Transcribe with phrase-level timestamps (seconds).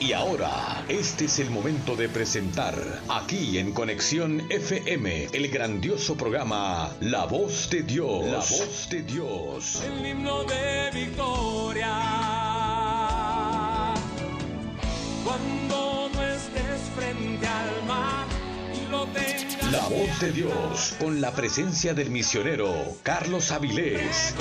[0.00, 2.74] Y ahora, este es el momento de presentar
[3.10, 8.24] aquí en Conexión FM el grandioso programa La Voz de Dios.
[8.24, 9.82] La Voz de Dios.
[9.84, 11.92] El himno de victoria.
[15.22, 18.26] Cuando no estés frente al mar
[18.74, 19.70] y lo tengas.
[19.70, 22.72] La Voz de Dios con la presencia del misionero
[23.02, 24.34] Carlos Avilés.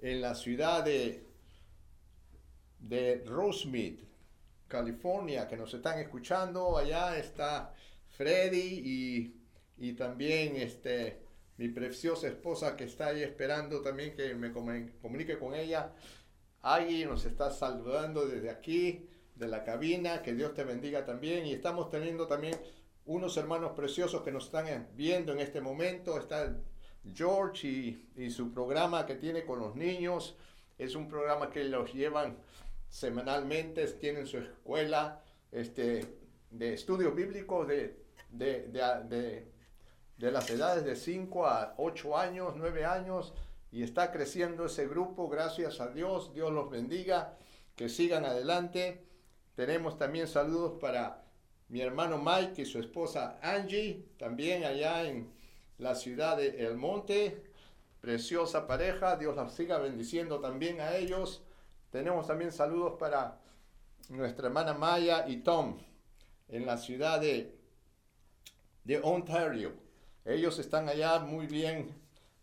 [0.00, 1.26] en la ciudad de,
[2.80, 4.00] de Rosemead,
[4.66, 6.76] California, que nos están escuchando.
[6.76, 7.72] Allá está
[8.08, 11.22] Freddy y, y también este,
[11.56, 15.92] mi preciosa esposa que está ahí esperando también que me comu- comunique con ella.
[16.62, 20.22] Agui nos está saludando desde aquí, de la cabina.
[20.22, 21.46] Que Dios te bendiga también.
[21.46, 22.54] Y estamos teniendo también
[23.08, 26.18] unos hermanos preciosos que nos están viendo en este momento.
[26.18, 26.54] Está
[27.14, 30.36] George y, y su programa que tiene con los niños.
[30.76, 32.36] Es un programa que los llevan
[32.88, 36.18] semanalmente, tienen su escuela este,
[36.50, 39.52] de estudios bíblicos de, de, de-
[40.18, 43.32] de- las edades de 5 a 8 años, 9 años,
[43.70, 47.36] y está creciendo ese grupo, gracias a Dios, Dios los bendiga,
[47.76, 49.04] que sigan adelante.
[49.54, 51.22] Tenemos también saludos para
[51.68, 55.30] mi hermano Mike y su esposa Angie, también allá en
[55.78, 57.44] la ciudad de El Monte.
[58.00, 61.42] Preciosa pareja, Dios los siga bendiciendo también a ellos.
[61.90, 63.40] Tenemos también saludos para
[64.08, 65.78] nuestra hermana Maya y Tom
[66.48, 67.58] en la ciudad de,
[68.84, 69.72] de Ontario.
[70.24, 71.94] Ellos están allá muy bien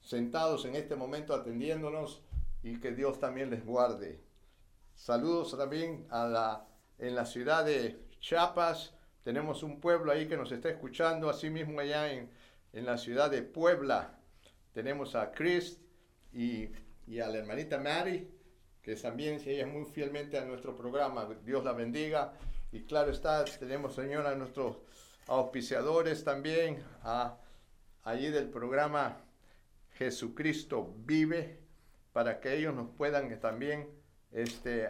[0.02, 2.22] sentados en este momento atendiéndonos
[2.62, 4.20] y que Dios también les guarde.
[4.96, 6.68] Saludos también a la,
[7.00, 8.94] en la ciudad de Chiapas.
[9.26, 12.30] Tenemos un pueblo ahí que nos está escuchando, así mismo allá en,
[12.74, 14.20] en la ciudad de Puebla.
[14.72, 15.80] Tenemos a Chris
[16.32, 16.70] y,
[17.08, 18.30] y a la hermanita Mary,
[18.84, 21.28] que también ella es muy fielmente a nuestro programa.
[21.44, 22.34] Dios la bendiga.
[22.72, 24.78] Y claro está, tenemos, Señor, a nuestros
[25.26, 26.84] auspiciadores también,
[28.04, 29.18] allí del programa
[29.94, 31.62] Jesucristo Vive,
[32.14, 33.90] para que ellos nos puedan también
[34.32, 34.88] este,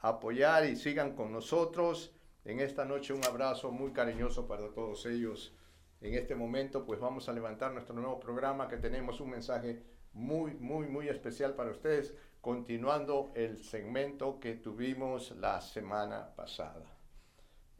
[0.00, 2.12] apoyar y sigan con nosotros.
[2.48, 5.54] En esta noche un abrazo muy cariñoso para todos ellos.
[6.00, 9.82] En este momento pues vamos a levantar nuestro nuevo programa que tenemos un mensaje
[10.14, 16.96] muy, muy, muy especial para ustedes, continuando el segmento que tuvimos la semana pasada.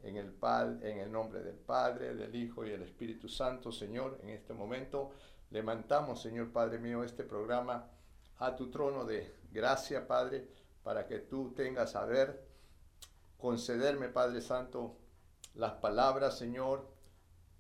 [0.02, 0.36] En el,
[0.82, 5.12] en el nombre del Padre, del Hijo y del Espíritu Santo, Señor, en este momento
[5.48, 7.90] levantamos, Señor Padre mío, este programa
[8.36, 10.46] a tu trono de gracia, Padre,
[10.82, 12.47] para que tú tengas a ver,
[13.38, 14.96] concederme, Padre Santo,
[15.54, 16.86] las palabras, Señor,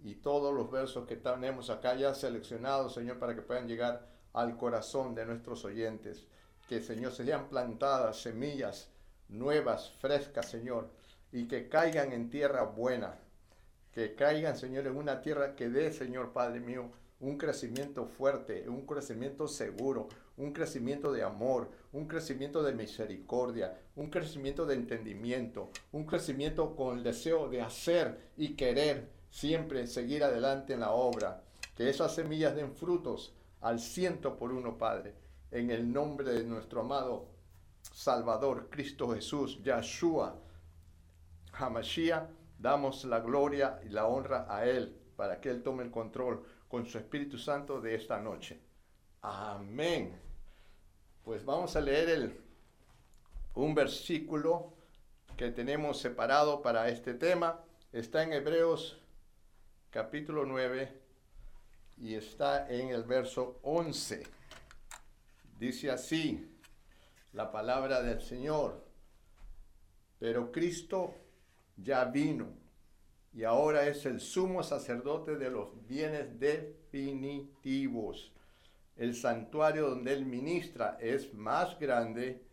[0.00, 4.56] y todos los versos que tenemos acá ya seleccionados, Señor, para que puedan llegar al
[4.56, 6.26] corazón de nuestros oyentes.
[6.68, 8.90] Que, Señor, sean plantadas semillas
[9.28, 10.90] nuevas, frescas, Señor,
[11.32, 13.18] y que caigan en tierra buena.
[13.92, 16.90] Que caigan, Señor, en una tierra que dé, Señor Padre mío,
[17.20, 24.10] un crecimiento fuerte, un crecimiento seguro, un crecimiento de amor, un crecimiento de misericordia, un
[24.10, 30.74] crecimiento de entendimiento, un crecimiento con el deseo de hacer y querer siempre seguir adelante
[30.74, 31.42] en la obra.
[31.76, 35.14] Que esas semillas den frutos al ciento por uno, Padre,
[35.50, 37.28] en el nombre de nuestro amado
[37.92, 40.36] Salvador, Cristo Jesús, Yahshua,
[41.52, 46.44] Hamashiach, damos la gloria y la honra a Él para que Él tome el control
[46.68, 48.60] con su Espíritu Santo de esta noche.
[49.22, 50.27] Amén.
[51.28, 52.40] Pues vamos a leer
[53.54, 54.72] un versículo
[55.36, 57.62] que tenemos separado para este tema.
[57.92, 58.98] Está en Hebreos
[59.90, 60.90] capítulo 9
[61.98, 64.22] y está en el verso 11.
[65.58, 66.50] Dice así
[67.34, 68.82] la palabra del Señor.
[70.18, 71.14] Pero Cristo
[71.76, 72.46] ya vino
[73.34, 78.32] y ahora es el sumo sacerdote de los bienes definitivos.
[78.98, 82.44] El santuario donde él ministra es más grande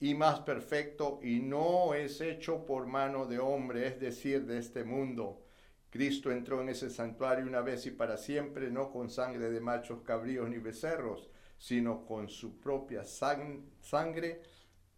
[0.00, 4.82] y más perfecto y no es hecho por mano de hombre, es decir, de este
[4.82, 5.44] mundo.
[5.90, 10.02] Cristo entró en ese santuario una vez y para siempre, no con sangre de machos
[10.02, 14.42] cabríos ni becerros, sino con su propia sangre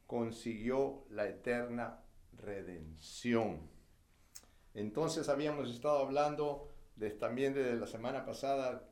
[0.06, 2.01] consiguió la eterna
[2.33, 3.69] redención.
[4.73, 8.89] Entonces habíamos estado hablando de, también desde la semana pasada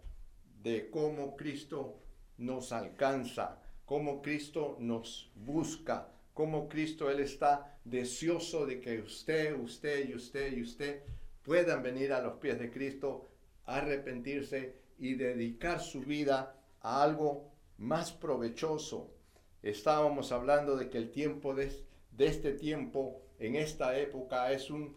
[0.62, 2.01] de cómo Cristo
[2.38, 10.08] nos alcanza, cómo Cristo nos busca, cómo Cristo Él está deseoso de que usted, usted
[10.08, 11.02] y usted y usted
[11.42, 13.28] puedan venir a los pies de Cristo,
[13.66, 19.10] arrepentirse y dedicar su vida a algo más provechoso.
[19.62, 21.72] Estábamos hablando de que el tiempo de,
[22.12, 24.96] de este tiempo, en esta época, es un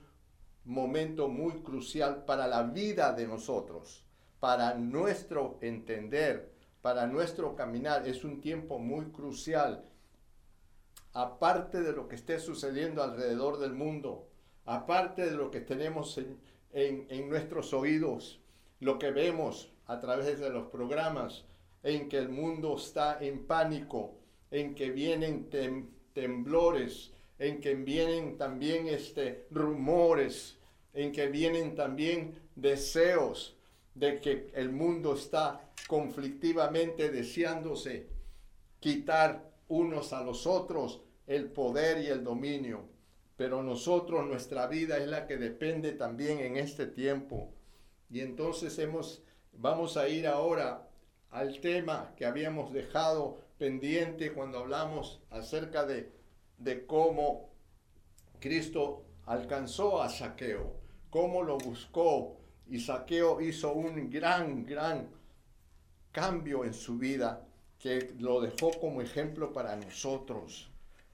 [0.65, 4.03] momento muy crucial para la vida de nosotros,
[4.39, 6.54] para nuestro entender,
[6.85, 8.07] para nuestro caminar.
[8.07, 9.83] Es un tiempo muy crucial.
[11.13, 14.27] Aparte de lo que esté sucediendo alrededor del mundo,
[14.65, 16.37] aparte de lo que tenemos en,
[17.09, 18.39] en, nuestros oídos,
[18.81, 21.45] lo que vemos a través de los programas,
[21.81, 24.13] en que el mundo está en pánico,
[24.51, 25.49] en que vienen
[26.13, 30.59] temblores, en que vienen también este, rumores,
[30.93, 33.54] en que vienen también deseos
[33.95, 38.07] de que el mundo está conflictivamente deseándose
[38.79, 42.87] quitar unos a los otros el poder y el dominio.
[43.35, 47.51] Pero nosotros, nuestra vida es la que depende también en este tiempo.
[48.09, 50.87] Y entonces hemos, vamos a ir ahora
[51.31, 56.11] al tema que habíamos dejado pendiente cuando hablamos acerca de,
[56.59, 57.49] de cómo
[58.39, 62.35] Cristo alcanzó a Saqueo cómo lo buscó
[62.67, 65.07] y Saqueo hizo un gran, gran
[66.11, 67.45] cambio en su vida
[67.79, 70.69] que lo dejó como ejemplo para nosotros.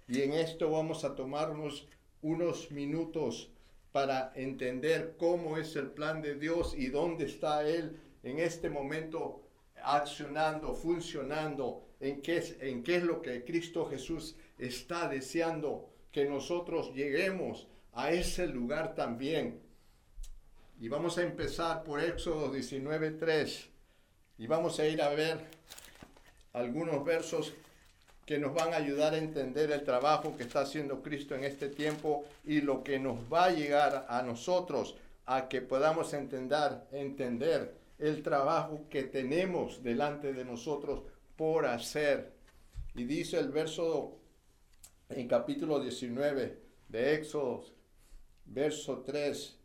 [0.08, 1.88] Y en esto vamos a tomarnos
[2.22, 3.52] unos minutos
[3.92, 9.42] para entender cómo es el plan de Dios y dónde está Él en este momento
[9.84, 16.26] accionando, funcionando, en qué es, en qué es lo que Cristo Jesús está deseando que
[16.26, 19.60] nosotros lleguemos a ese lugar también
[20.82, 23.68] y vamos a empezar por Éxodo 19.3
[24.40, 25.38] y vamos a ir a ver
[26.54, 27.54] algunos versos
[28.26, 31.70] que nos van a ayudar a entender el trabajo que está haciendo Cristo en este
[31.70, 34.96] tiempo y lo que nos va a llegar a nosotros
[35.28, 41.04] a que podamos entender, entender el trabajo que tenemos delante de nosotros
[41.36, 42.34] por hacer.
[42.96, 44.18] Y dice el verso
[45.10, 46.58] en capítulo 19
[46.90, 47.66] de Éxodo,
[48.46, 49.61] verso 3,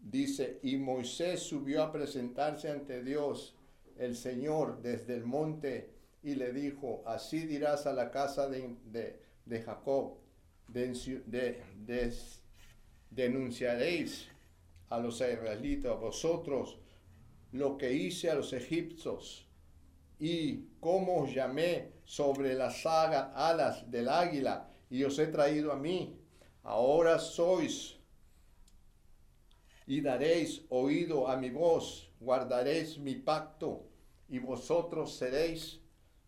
[0.00, 3.54] Dice, y Moisés subió a presentarse ante Dios,
[3.98, 5.90] el Señor, desde el monte,
[6.22, 8.76] y le dijo, así dirás a la casa de,
[9.44, 10.14] de, Jacob,
[10.68, 11.62] de,
[13.10, 14.28] denunciaréis
[14.88, 16.78] a los israelitas, vosotros,
[17.52, 19.46] lo que hice a los egipcios,
[20.20, 26.18] y cómo os llamé sobre las alas del águila, y os he traído a mí.
[26.62, 27.97] Ahora sois
[29.88, 33.88] y daréis oído a mi voz, guardaréis mi pacto,
[34.28, 35.80] y vosotros seréis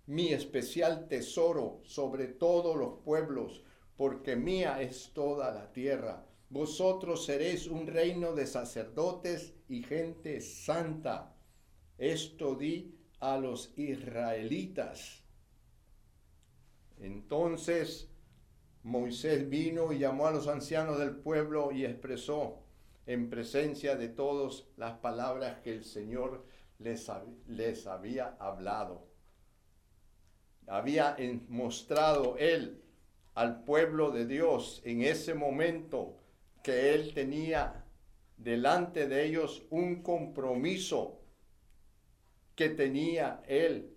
[0.06, 3.62] mi especial tesoro sobre todos los pueblos,
[3.98, 6.24] porque mía es toda la tierra.
[6.48, 11.36] Vosotros seréis un reino de sacerdotes y gente santa.
[11.98, 15.22] Esto di a los israelitas.
[16.98, 18.08] Entonces
[18.82, 22.64] Moisés vino y llamó a los ancianos del pueblo y expresó,
[23.10, 26.46] en presencia de todos las palabras que el Señor
[26.78, 27.10] les,
[27.48, 29.04] les había hablado.
[30.68, 31.16] Había
[31.48, 32.80] mostrado él
[33.34, 36.18] al pueblo de Dios en ese momento
[36.62, 37.84] que él tenía
[38.36, 41.20] delante de ellos un compromiso
[42.54, 43.92] que tenía él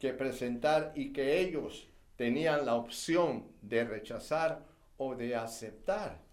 [0.00, 6.25] que presentar y que ellos tenían la opción de rechazar o de aceptar.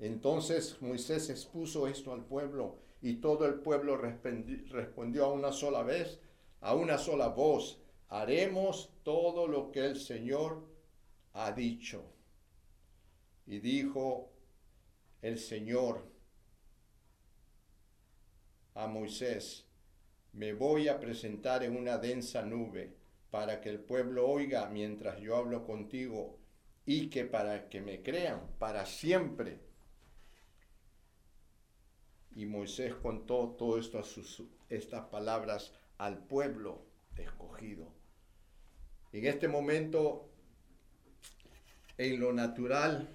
[0.00, 6.20] Entonces Moisés expuso esto al pueblo y todo el pueblo respondió a una sola vez,
[6.62, 10.66] a una sola voz, haremos todo lo que el Señor
[11.34, 12.02] ha dicho.
[13.46, 14.32] Y dijo
[15.20, 16.06] el Señor
[18.74, 19.66] a Moisés,
[20.32, 22.96] me voy a presentar en una densa nube
[23.30, 26.38] para que el pueblo oiga mientras yo hablo contigo
[26.86, 29.69] y que para que me crean para siempre.
[32.34, 33.90] Y Moisés contó todas
[34.68, 36.82] estas palabras al pueblo
[37.16, 37.88] escogido.
[39.12, 40.28] En este momento,
[41.98, 43.08] en lo natural,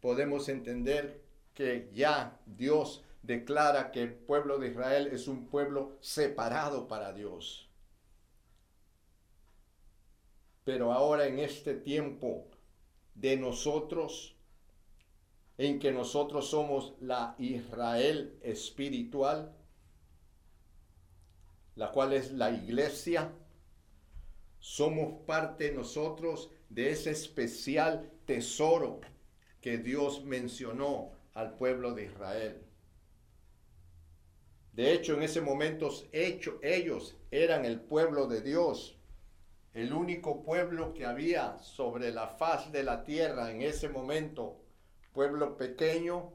[0.00, 1.22] podemos entender
[1.54, 7.68] que ya Dios declara que el pueblo de Israel es un pueblo separado para Dios.
[10.64, 12.46] Pero ahora en este tiempo
[13.14, 14.31] de nosotros,
[15.66, 19.54] en que nosotros somos la Israel espiritual,
[21.76, 23.32] la cual es la iglesia,
[24.58, 29.00] somos parte nosotros de ese especial tesoro
[29.60, 32.64] que Dios mencionó al pueblo de Israel.
[34.72, 38.96] De hecho, en ese momento ellos eran el pueblo de Dios,
[39.74, 44.61] el único pueblo que había sobre la faz de la tierra en ese momento,
[45.12, 46.32] pueblo pequeño,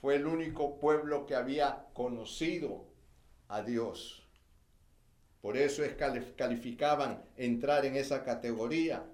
[0.00, 2.86] fue el único pueblo que había conocido
[3.48, 4.26] a Dios.
[5.42, 9.04] Por eso es calificaban entrar en esa categoría.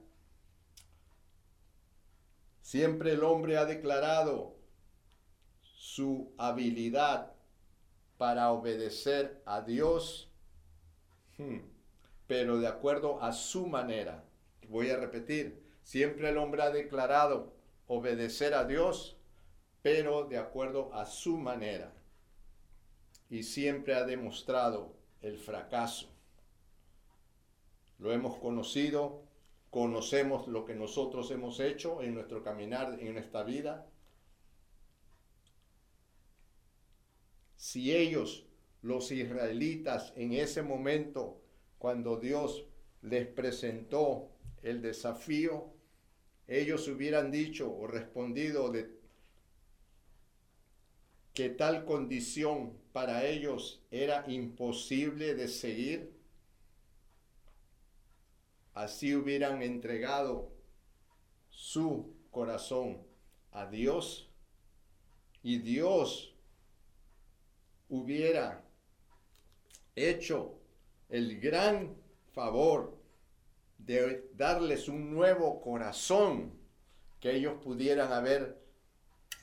[2.60, 4.56] Siempre el hombre ha declarado
[5.62, 7.32] su habilidad
[8.18, 10.30] para obedecer a Dios,
[11.38, 11.58] hmm,
[12.26, 14.24] pero de acuerdo a su manera.
[14.68, 17.55] Voy a repetir, siempre el hombre ha declarado
[17.86, 19.16] obedecer a Dios,
[19.82, 21.92] pero de acuerdo a su manera.
[23.30, 26.08] Y siempre ha demostrado el fracaso.
[27.98, 29.22] Lo hemos conocido,
[29.70, 33.86] conocemos lo que nosotros hemos hecho en nuestro caminar, en nuestra vida,
[37.56, 38.46] si ellos,
[38.82, 41.40] los israelitas, en ese momento,
[41.78, 42.66] cuando Dios
[43.02, 44.30] les presentó
[44.62, 45.72] el desafío,
[46.48, 48.94] ellos hubieran dicho o respondido de
[51.34, 56.12] que tal condición para ellos era imposible de seguir,
[58.74, 60.50] así hubieran entregado
[61.50, 63.02] su corazón
[63.52, 64.30] a Dios
[65.42, 66.34] y Dios
[67.88, 68.64] hubiera
[69.94, 70.58] hecho
[71.08, 71.96] el gran
[72.32, 72.95] favor
[73.86, 76.52] de darles un nuevo corazón
[77.20, 78.60] que ellos pudieran haber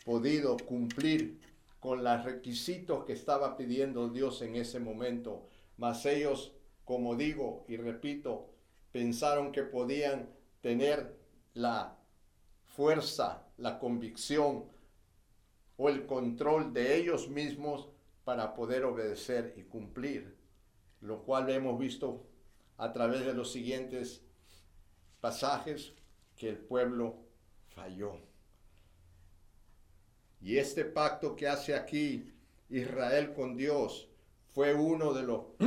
[0.04, 1.40] podido cumplir
[1.80, 5.48] con los requisitos que estaba pidiendo Dios en ese momento.
[5.78, 8.50] Mas ellos, como digo y repito,
[8.92, 10.30] pensaron que podían
[10.62, 11.16] tener
[11.54, 11.98] la
[12.66, 14.66] fuerza, la convicción
[15.78, 17.90] o el control de ellos mismos
[18.26, 20.36] para poder obedecer y cumplir,
[21.02, 22.26] lo cual hemos visto
[22.78, 24.22] a través de los siguientes
[25.24, 25.94] pasajes
[26.36, 27.16] que el pueblo
[27.70, 28.20] falló.
[30.42, 32.30] Y este pacto que hace aquí
[32.70, 34.10] Israel con Dios
[34.54, 35.46] fue uno de los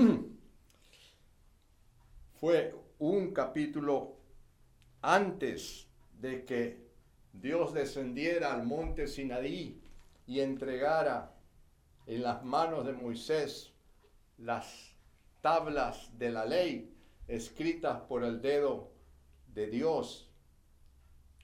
[2.38, 4.16] fue un capítulo
[5.00, 5.86] antes
[6.20, 6.78] de que
[7.32, 9.80] Dios descendiera al monte Sinaí
[10.26, 11.34] y entregara
[12.06, 13.72] en las manos de Moisés
[14.36, 14.92] las
[15.40, 16.94] tablas de la ley
[17.26, 18.95] escritas por el dedo
[19.56, 20.28] de Dios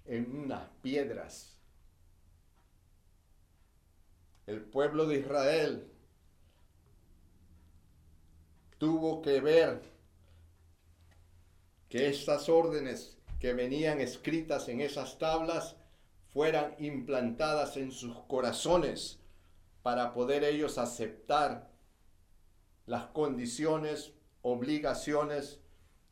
[0.05, 1.59] en unas piedras.
[4.47, 5.91] El pueblo de Israel
[8.77, 9.81] tuvo que ver
[11.89, 15.77] que estas órdenes que venían escritas en esas tablas
[16.35, 19.21] fueran implantadas en sus corazones
[19.83, 21.71] para poder ellos aceptar
[22.85, 25.61] las condiciones, obligaciones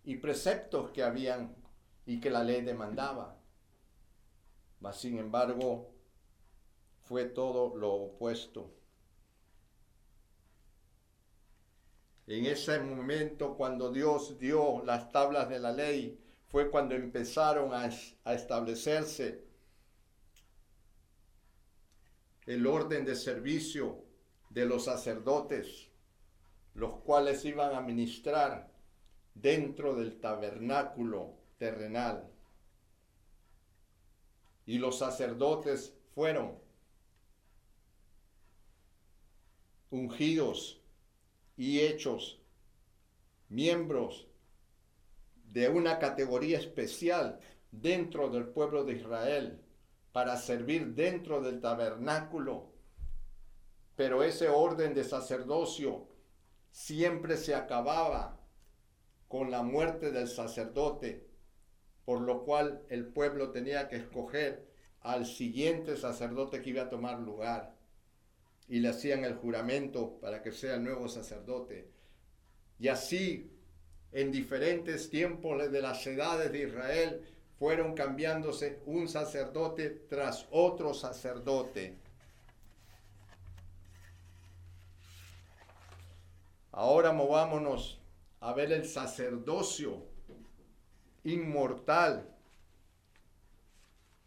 [0.03, 1.60] y preceptos que habían
[2.11, 3.37] y que la ley demandaba.
[4.81, 5.95] Mas sin embargo,
[7.05, 8.75] fue todo lo opuesto.
[12.27, 17.89] En ese momento, cuando Dios dio las tablas de la ley, fue cuando empezaron a,
[18.25, 19.45] a establecerse
[22.47, 24.03] el orden de servicio
[24.49, 25.87] de los sacerdotes,
[26.75, 28.69] los cuales iban a ministrar
[29.33, 32.27] dentro del tabernáculo terrenal.
[34.65, 36.59] Y los sacerdotes fueron
[39.91, 40.81] ungidos
[41.59, 42.41] y hechos
[43.51, 44.27] miembros
[45.53, 47.39] de una categoría especial
[47.71, 49.61] dentro del pueblo de Israel
[50.13, 52.73] para servir dentro del tabernáculo.
[53.97, 56.09] Pero ese orden de sacerdocio
[56.71, 58.41] siempre se acababa
[59.29, 61.30] con la muerte del sacerdote,
[62.11, 64.67] por lo cual el pueblo tenía que escoger
[65.03, 67.77] al siguiente sacerdote que iba a tomar lugar.
[68.67, 71.89] Y le hacían el juramento para que sea el nuevo sacerdote.
[72.81, 73.53] Y así,
[74.11, 77.23] en diferentes tiempos de las edades de Israel,
[77.61, 81.97] fueron cambiándose un sacerdote tras otro sacerdote.
[86.73, 88.01] Ahora movámonos
[88.41, 90.10] a ver el sacerdocio
[91.25, 92.29] inmortal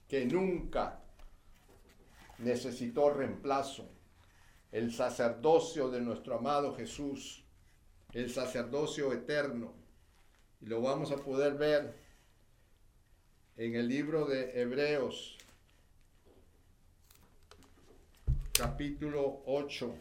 [0.07, 0.99] que nunca
[2.39, 3.89] necesitó reemplazo.
[4.71, 7.43] El sacerdocio de nuestro amado Jesús,
[8.11, 9.73] el sacerdocio eterno.
[10.61, 11.95] Y lo vamos a poder ver
[13.57, 15.37] en el libro de Hebreos,
[18.51, 19.93] capítulo 8,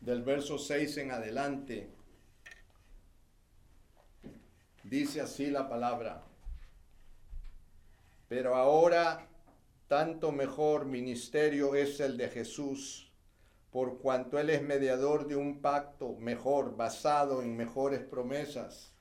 [0.00, 1.88] del verso 6 en adelante.
[4.92, 6.22] Dice así la palabra.
[8.28, 9.26] Pero ahora
[9.88, 13.10] tanto mejor ministerio es el de Jesús,
[13.70, 18.92] por cuanto Él es mediador de un pacto mejor, basado en mejores promesas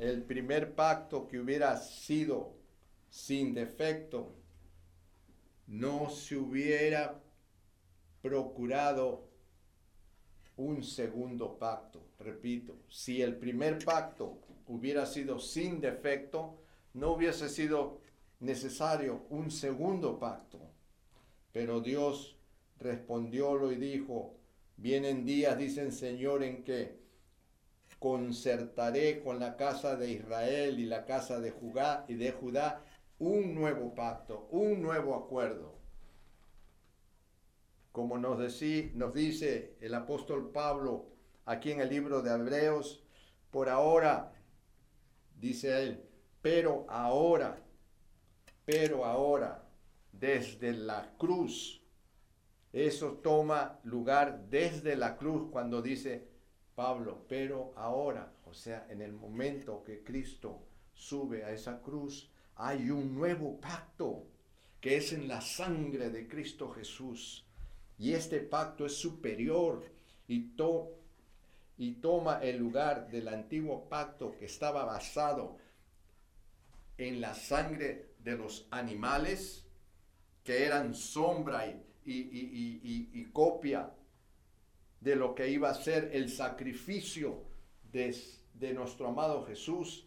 [0.00, 2.56] el primer pacto que hubiera sido
[3.10, 4.34] sin defecto,
[5.68, 7.22] no se hubiera
[8.22, 9.29] procurado
[10.60, 12.00] un segundo pacto.
[12.18, 16.58] Repito, si el primer pacto hubiera sido sin defecto,
[16.94, 18.00] no hubiese sido
[18.40, 20.60] necesario un segundo pacto.
[21.52, 22.36] Pero Dios
[22.78, 24.34] respondiólo y dijo,
[24.76, 27.00] vienen días, dicen Señor, en que
[27.98, 32.84] concertaré con la casa de Israel y la casa de Judá y de Judá
[33.18, 35.79] un nuevo pacto, un nuevo acuerdo.
[37.92, 41.08] Como nos, nos dice el apóstol Pablo
[41.44, 43.02] aquí en el libro de Hebreos,
[43.50, 44.32] por ahora,
[45.36, 46.04] dice él,
[46.40, 47.58] pero ahora,
[48.64, 49.68] pero ahora,
[50.12, 51.82] desde la cruz,
[52.72, 56.28] eso toma lugar desde la cruz cuando dice,
[56.76, 62.90] Pablo, pero ahora, o sea, en el momento que Cristo sube a esa cruz, hay
[62.90, 64.26] un nuevo pacto
[64.80, 67.46] que es en la sangre de Cristo Jesús.
[68.00, 69.84] Y este pacto es superior
[70.26, 70.54] y,
[71.76, 75.58] y toma el lugar del antiguo pacto que estaba basado
[76.96, 79.66] en la sangre de los animales,
[80.42, 83.92] que eran sombra y, y copia
[85.00, 87.44] de lo que iba a ser el sacrificio
[87.92, 88.16] de,
[88.54, 90.06] de nuestro amado Jesús.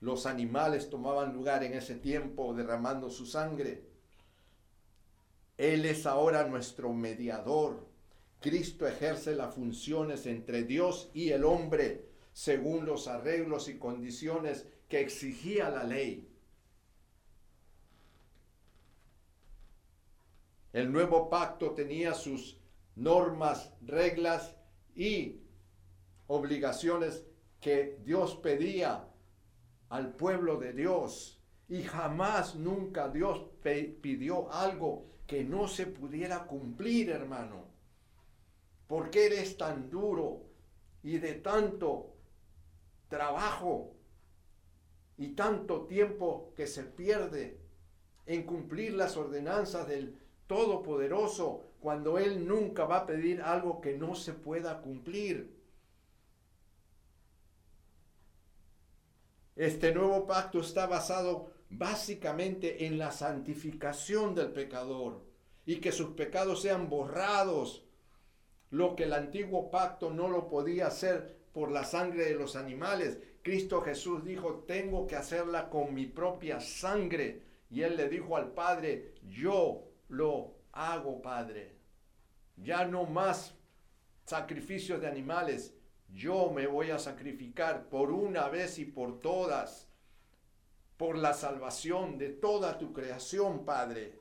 [0.00, 3.93] Los animales tomaban lugar en ese tiempo derramando su sangre.
[5.56, 7.86] Él es ahora nuestro mediador.
[8.40, 15.00] Cristo ejerce las funciones entre Dios y el hombre según los arreglos y condiciones que
[15.00, 16.28] exigía la ley.
[20.72, 22.58] El nuevo pacto tenía sus
[22.96, 24.56] normas, reglas
[24.96, 25.40] y
[26.26, 27.24] obligaciones
[27.60, 29.08] que Dios pedía
[29.88, 31.40] al pueblo de Dios.
[31.68, 33.46] Y jamás, nunca Dios
[34.02, 37.64] pidió algo que no se pudiera cumplir, hermano.
[38.86, 40.42] ¿Por qué eres tan duro
[41.02, 42.14] y de tanto
[43.08, 43.94] trabajo
[45.16, 47.58] y tanto tiempo que se pierde
[48.26, 54.14] en cumplir las ordenanzas del Todopoderoso cuando Él nunca va a pedir algo que no
[54.14, 55.54] se pueda cumplir.
[59.56, 65.24] Este nuevo pacto está basado básicamente en la santificación del pecador
[65.66, 67.84] y que sus pecados sean borrados,
[68.70, 73.18] lo que el antiguo pacto no lo podía hacer por la sangre de los animales.
[73.42, 78.52] Cristo Jesús dijo, tengo que hacerla con mi propia sangre Y él le dijo al
[78.52, 81.76] Padre, yo lo hago, Padre.
[82.56, 83.54] Ya no más
[84.24, 85.74] sacrificios de animales.
[86.08, 89.88] Yo me voy a sacrificar por una vez y por todas,
[90.96, 94.20] por la salvación de toda tu creación, Padre.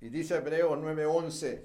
[0.00, 1.62] Y dice Hebreo 9:11,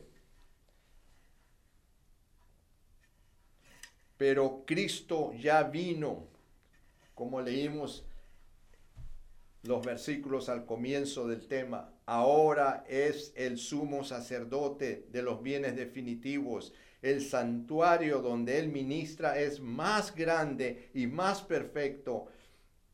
[4.17, 6.27] pero Cristo ya vino,
[7.13, 8.05] como leímos
[9.63, 11.91] los versículos al comienzo del tema.
[12.05, 16.73] Ahora es el sumo sacerdote de los bienes definitivos.
[17.05, 22.25] El santuario donde él ministra es más grande y más perfecto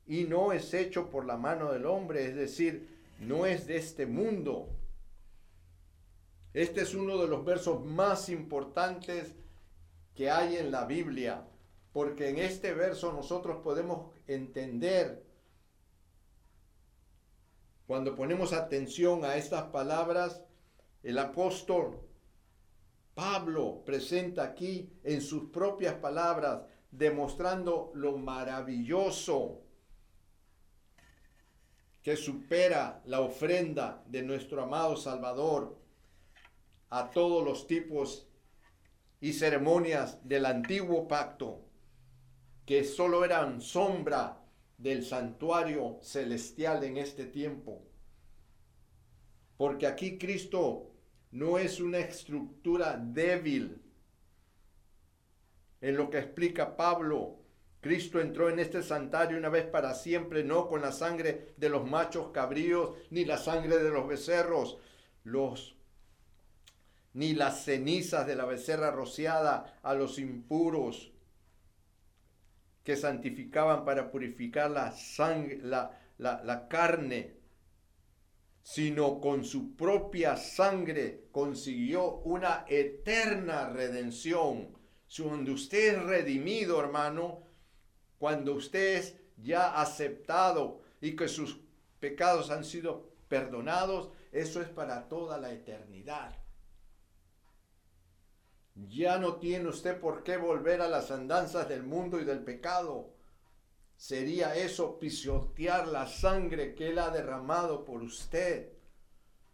[0.05, 2.89] y no es hecho por la mano del hombre, es decir,
[3.21, 4.67] no es de este mundo.
[6.53, 9.33] Este es uno de los versos más importantes
[10.13, 11.47] que hay en la Biblia,
[11.93, 15.23] porque en este verso nosotros podemos entender,
[17.87, 20.43] cuando ponemos atención a estas palabras,
[21.01, 22.10] el apóstol
[23.13, 29.61] Pablo presenta aquí en sus propias palabras, demostrando lo maravilloso
[32.01, 35.77] que supera la ofrenda de nuestro amado Salvador
[36.89, 38.27] a todos los tipos
[39.19, 41.63] y ceremonias del antiguo pacto,
[42.65, 44.41] que solo eran sombra
[44.77, 47.83] del santuario celestial en este tiempo.
[49.57, 50.90] Porque aquí Cristo
[51.31, 53.81] no es una estructura débil.
[55.79, 57.39] En lo que explica Pablo,
[57.81, 61.89] Cristo entró en este santuario una vez para siempre, no con la sangre de los
[61.89, 64.77] machos cabríos, ni la sangre de los becerros,
[65.23, 65.75] los
[67.13, 71.11] ni las cenizas de la becerra rociada a los impuros
[72.85, 77.40] que santificaban para purificar la, sangre, la, la carne,
[78.63, 84.77] sino con su propia sangre consiguió una eterna redención.
[85.15, 87.47] Cuando usted es redimido, hermano,
[88.17, 91.59] cuando usted es ya aceptado y que sus
[91.99, 96.37] pecados han sido perdonados, eso es para toda la eternidad.
[98.75, 103.13] Ya no tiene usted por qué volver a las andanzas del mundo y del pecado.
[104.01, 108.71] Sería eso pisotear la sangre que Él ha derramado por usted.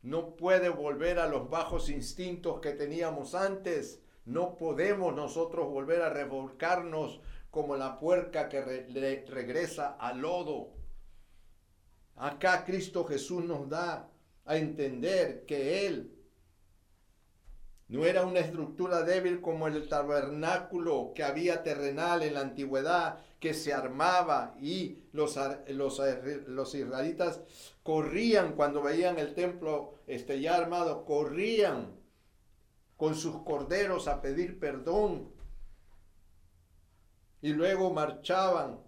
[0.02, 4.02] No puede volver a los bajos instintos que teníamos antes.
[4.24, 7.20] No podemos nosotros volver a revolcarnos
[7.52, 8.62] como la puerca que
[9.28, 10.70] regresa al lodo.
[12.16, 14.10] Acá Cristo Jesús nos da
[14.46, 16.18] a entender que Él
[17.90, 23.54] no era una estructura débil como el tabernáculo que había terrenal en la antigüedad, que
[23.54, 26.02] se armaba y los, los,
[26.48, 27.42] los israelitas
[27.84, 31.96] corrían cuando veían el templo este, ya armado, corrían
[32.96, 35.32] con sus corderos a pedir perdón.
[37.42, 38.80] Y luego marchaban,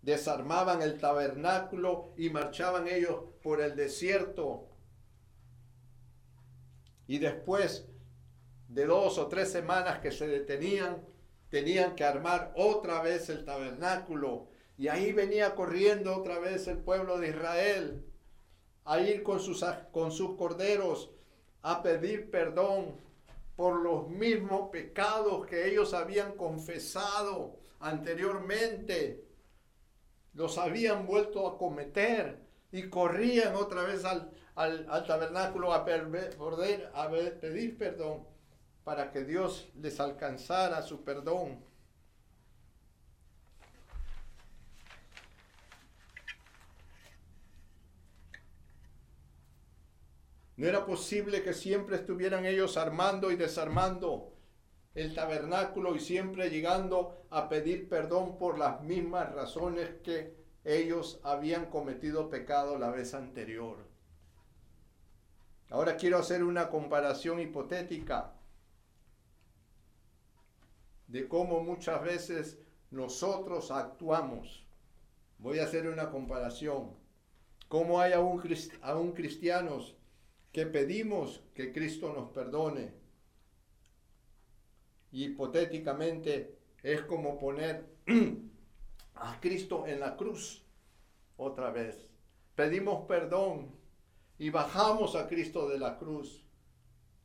[0.00, 4.70] desarmaban el tabernáculo y marchaban ellos por el desierto.
[7.06, 7.86] Y después
[8.68, 11.04] de dos o tres semanas que se detenían,
[11.54, 14.48] tenían que armar otra vez el tabernáculo.
[14.76, 18.04] Y ahí venía corriendo otra vez el pueblo de Israel
[18.84, 21.12] a ir con sus, con sus corderos
[21.62, 22.96] a pedir perdón
[23.54, 29.24] por los mismos pecados que ellos habían confesado anteriormente.
[30.32, 32.40] Los habían vuelto a cometer
[32.72, 38.33] y corrían otra vez al, al, tabernáculo a, a pedir perdón
[38.84, 41.64] para que Dios les alcanzara su perdón.
[50.56, 54.34] No era posible que siempre estuvieran ellos armando y desarmando
[54.94, 61.66] el tabernáculo y siempre llegando a pedir perdón por las mismas razones que ellos habían
[61.66, 63.78] cometido pecado la vez anterior.
[65.70, 68.34] Ahora quiero hacer una comparación hipotética
[71.08, 72.58] de cómo muchas veces
[72.90, 74.64] nosotros actuamos.
[75.38, 76.92] Voy a hacer una comparación.
[77.68, 78.42] Cómo hay aún,
[78.82, 79.96] aún cristianos
[80.52, 82.92] que pedimos que Cristo nos perdone.
[85.10, 87.86] Hipotéticamente es como poner
[89.14, 90.64] a Cristo en la cruz
[91.36, 92.10] otra vez.
[92.54, 93.74] Pedimos perdón
[94.38, 96.44] y bajamos a Cristo de la cruz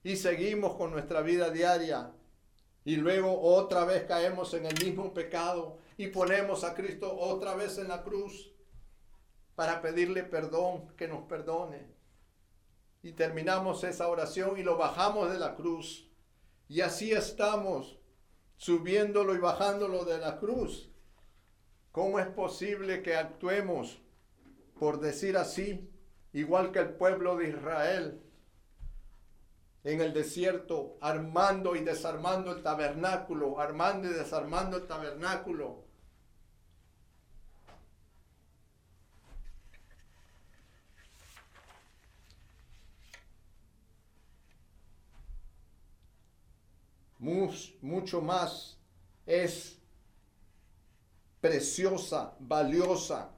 [0.03, 2.11] y seguimos con nuestra vida diaria
[2.89, 7.77] Y luego otra vez caemos en el mismo pecado y ponemos a Cristo otra vez
[7.77, 8.51] en la cruz
[9.53, 11.93] para pedirle perdón, que nos perdone.
[13.03, 16.09] Y terminamos esa oración y lo bajamos de la cruz.
[16.67, 17.99] Y así estamos,
[18.57, 20.91] subiéndolo y bajándolo de la cruz.
[21.91, 24.01] ¿Cómo es posible que actuemos,
[24.79, 25.87] por decir así,
[26.33, 28.23] igual que el pueblo de Israel,
[29.83, 35.89] en el desierto, armando y desarmando el tabernáculo, armando y desarmando el tabernáculo?
[47.81, 48.77] mucho más
[49.25, 49.77] es
[51.41, 53.31] preciosa, valiosa,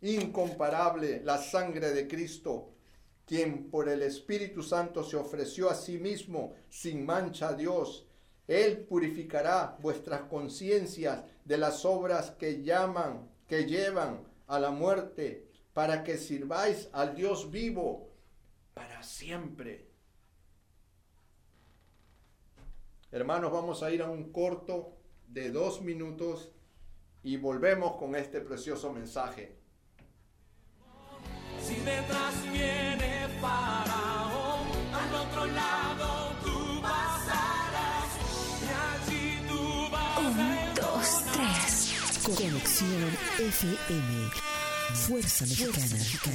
[0.00, 2.73] incomparable la sangre de Cristo,
[3.26, 8.06] quien por el Espíritu Santo se ofreció a sí mismo sin mancha a Dios.
[8.46, 16.04] Él purificará vuestras conciencias de las obras que llaman, que llevan a la muerte, para
[16.04, 18.10] que sirváis al Dios vivo
[18.74, 19.88] para siempre.
[23.10, 24.96] Hermanos, vamos a ir a un corto
[25.28, 26.50] de dos minutos
[27.22, 29.56] y volvemos con este precioso mensaje.
[31.60, 31.76] Si
[33.44, 36.06] Faraón, al otro lado
[36.42, 38.10] tú pasarás
[38.62, 41.92] y allí tú vas Un, dos, tres.
[42.24, 44.10] Conexión FM.
[44.94, 45.98] Fuerza Mexicana.
[46.22, 46.34] Con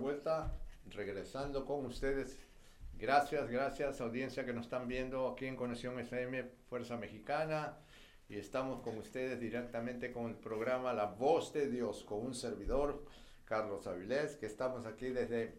[0.00, 0.52] Vuelta,
[0.86, 2.38] regresando con ustedes.
[2.98, 7.78] Gracias, gracias audiencia que nos están viendo aquí en Conexión FM Fuerza Mexicana.
[8.28, 13.04] Y estamos con ustedes directamente con el programa La Voz de Dios, con un servidor,
[13.44, 15.58] Carlos Avilés, que estamos aquí desde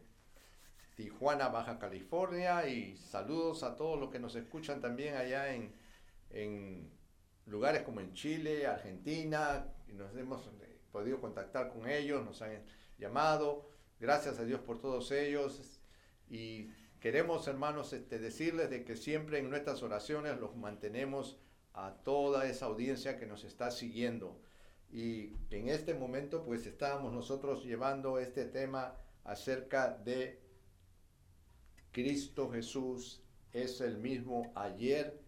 [0.95, 2.67] Tijuana, Baja California.
[2.67, 5.73] Y saludos a todos los que nos escuchan también allá en,
[6.31, 6.91] en
[7.45, 10.49] lugares como en Chile, Argentina, y nos hemos
[10.91, 12.63] podido contactar con ellos, nos han
[12.97, 13.70] llamado,
[14.01, 15.79] gracias a Dios por todos ellos,
[16.27, 21.37] y queremos, hermanos, este, decirles de que siempre en nuestras oraciones los mantenemos
[21.73, 24.41] a toda esa audiencia que nos está siguiendo.
[24.91, 30.41] Y en este momento, pues estábamos nosotros llevando este tema acerca de
[31.91, 33.21] Cristo Jesús
[33.53, 35.21] es el mismo ayer,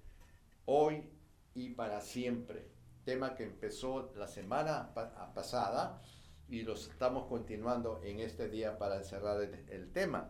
[0.65, 1.09] hoy
[1.53, 2.67] y para siempre.
[3.05, 4.93] Tema que empezó la semana
[5.35, 6.01] pasada
[6.49, 10.29] y lo estamos continuando en este día para cerrar el tema.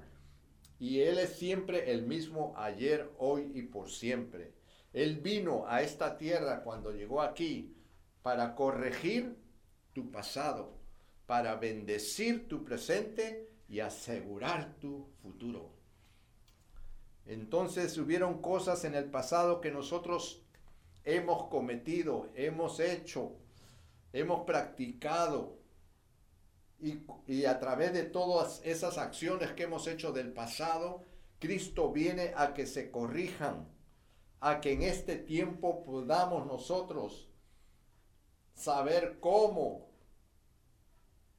[0.79, 4.53] Y Él es siempre el mismo ayer, hoy y por siempre.
[4.93, 7.75] Él vino a esta tierra cuando llegó aquí
[8.21, 9.35] para corregir
[9.93, 10.77] tu pasado,
[11.25, 15.71] para bendecir tu presente y asegurar tu futuro.
[17.25, 20.43] Entonces hubieron cosas en el pasado que nosotros
[21.05, 23.33] hemos cometido, hemos hecho,
[24.11, 25.62] hemos practicado.
[27.27, 31.05] Y, a través de todas esas acciones que hemos hecho del pasado,
[31.39, 33.69] Cristo viene a que se corrijan,
[34.41, 37.29] a que en este tiempo podamos nosotros
[38.53, 39.87] saber cómo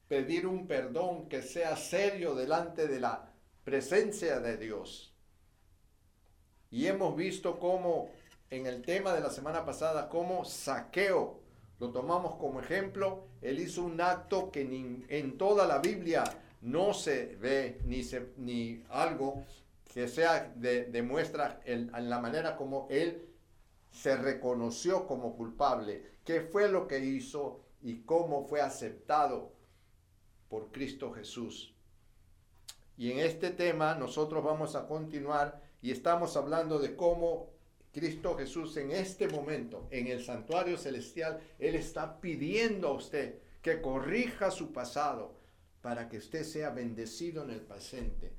[0.07, 3.31] pedir un perdón que sea serio delante de la
[3.63, 5.13] presencia de Dios.
[6.71, 8.09] Y hemos visto cómo
[8.49, 11.39] en el tema de la semana pasada como saqueo.
[11.79, 13.27] Lo tomamos como ejemplo.
[13.45, 14.61] Él hizo un acto que
[15.07, 16.23] en toda la Biblia
[16.61, 19.43] no se ve ni, se, ni algo
[19.93, 23.29] que sea demuestra en la manera como él
[23.91, 29.53] se reconoció como culpable, qué fue lo que hizo y cómo fue aceptado
[30.49, 31.73] por Cristo Jesús.
[32.97, 37.54] Y en este tema nosotros vamos a continuar y estamos hablando de cómo
[37.95, 43.79] Cristo Jesús en este momento, en el santuario celestial, Él está pidiendo a usted que
[43.79, 45.39] corrija su pasado
[45.81, 48.33] para que usted sea bendecido en el presente.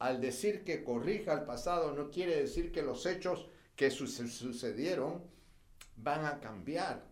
[0.00, 5.22] Al decir que corrija el pasado no quiere decir que los hechos que sucedieron
[5.94, 7.04] van a cambiar.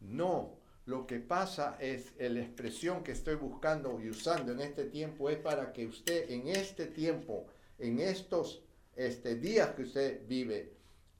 [0.00, 5.30] No, lo que pasa es la expresión que estoy buscando y usando en este tiempo
[5.30, 7.46] es para que usted en este tiempo,
[7.78, 8.62] en estos
[8.94, 10.73] este, días que usted vive,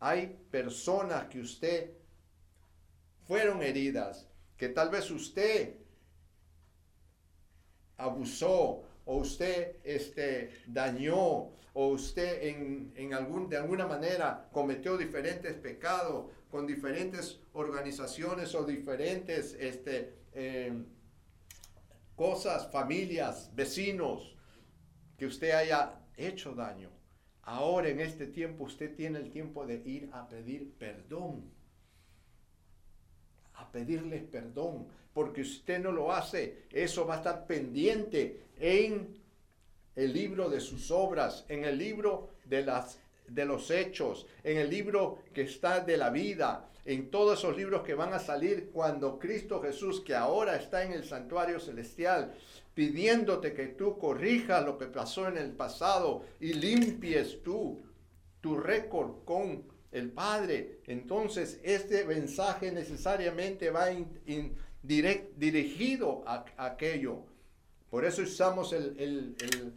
[0.05, 1.93] hay personas que usted
[3.27, 5.77] fueron heridas, que tal vez usted
[7.97, 15.55] abusó o usted este, dañó o usted en, en algún, de alguna manera cometió diferentes
[15.55, 20.85] pecados con diferentes organizaciones o diferentes este, em,
[22.15, 24.37] cosas, familias, vecinos,
[25.17, 26.94] que usted haya hecho daño.
[27.47, 31.51] Ahora en este tiempo usted tiene el tiempo de ir a pedir perdón.
[33.55, 34.87] A pedirles perdón.
[35.13, 39.17] Porque usted no lo hace, eso va a estar pendiente en
[39.95, 44.71] el libro de sus obras, en el libro de, las, de los hechos, en el
[44.71, 49.19] libro que está de la vida, en todos esos libros que van a salir cuando
[49.19, 52.35] Cristo Jesús, que ahora está en el santuario celestial,
[52.75, 57.81] pidiéndote que tú corrijas lo que pasó en el pasado y limpies tú
[58.41, 60.81] tu récord con el Padre.
[60.87, 63.87] Entonces, este mensaje necesariamente va
[64.83, 67.23] dirigido a, aquello.
[67.89, 69.73] Por eso usamos el, el,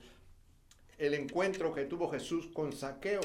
[0.97, 3.21] el encuentro que tuvo Jesús con Saqueo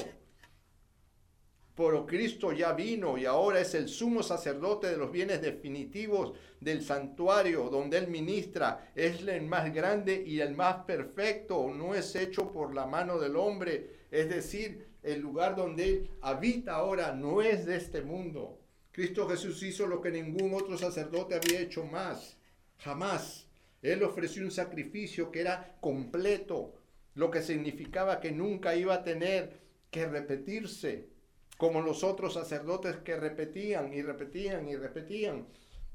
[1.75, 6.83] pero Cristo ya vino y ahora es el sumo sacerdote de los bienes definitivos del
[6.83, 8.91] santuario donde Él ministra.
[8.93, 11.71] Es el más grande y el más perfecto.
[11.73, 14.05] No es hecho por la mano del hombre.
[14.11, 18.59] Es decir, el lugar donde Él habita ahora no es de este mundo.
[18.91, 22.37] Cristo Jesús hizo lo que ningún otro sacerdote había hecho más.
[22.77, 23.47] Jamás.
[23.81, 26.75] Él ofreció un sacrificio que era completo,
[27.15, 29.59] lo que significaba que nunca iba a tener
[29.89, 31.12] que repetirse
[31.57, 35.47] como los otros sacerdotes que repetían y repetían y repetían.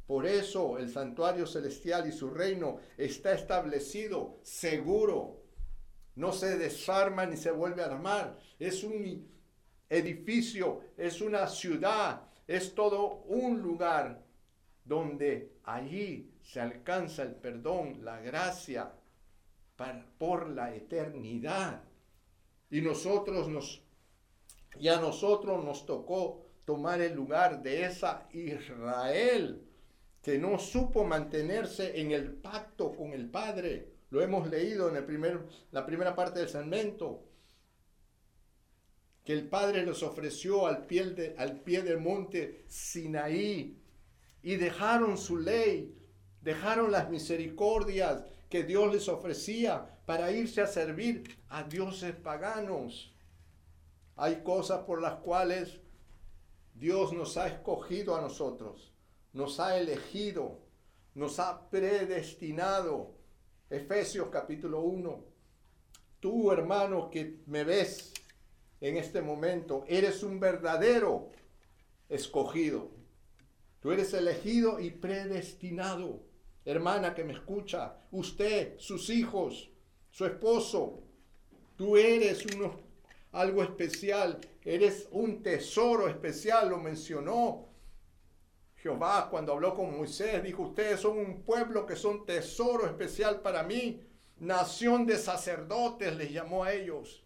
[0.06, 5.42] Por eso el santuario celestial y su reino está establecido, seguro.
[6.14, 8.38] No se desarma ni se vuelve a armar.
[8.58, 9.28] Es un
[9.88, 14.24] edificio, es una ciudad, es todo un lugar
[14.84, 18.90] donde allí se alcanza el perdón, la gracia
[20.16, 21.82] por la eternidad.
[22.70, 23.82] Y nosotros nos
[24.78, 29.64] y a nosotros nos tocó tomar el lugar de esa Israel
[30.22, 33.94] que no supo mantenerse en el pacto con el Padre.
[34.10, 37.24] Lo hemos leído en el primer, la primera parte del segmento.
[39.24, 43.78] Que el Padre les ofreció al pie, de, al pie del monte Sinaí
[44.42, 45.94] y dejaron su ley,
[46.40, 53.12] dejaron las misericordias que Dios les ofrecía para irse a servir a dioses paganos.
[54.20, 55.78] Hay cosas por las cuales
[56.74, 58.92] Dios nos ha escogido a nosotros,
[59.32, 60.58] nos ha elegido,
[61.14, 63.14] nos ha predestinado.
[63.70, 65.24] Efesios capítulo 1.
[66.18, 68.12] Tú, hermano, que me ves
[68.80, 71.30] en este momento, eres un verdadero
[72.08, 72.90] escogido.
[73.78, 76.24] Tú eres elegido y predestinado.
[76.64, 79.70] Hermana que me escucha, usted, sus hijos,
[80.10, 81.04] su esposo,
[81.76, 82.87] tú eres uno
[83.32, 87.68] algo especial, eres un tesoro especial, lo mencionó
[88.76, 93.62] Jehová cuando habló con Moisés, dijo, ustedes son un pueblo que son tesoro especial para
[93.62, 94.00] mí,
[94.38, 97.24] nación de sacerdotes les llamó a ellos.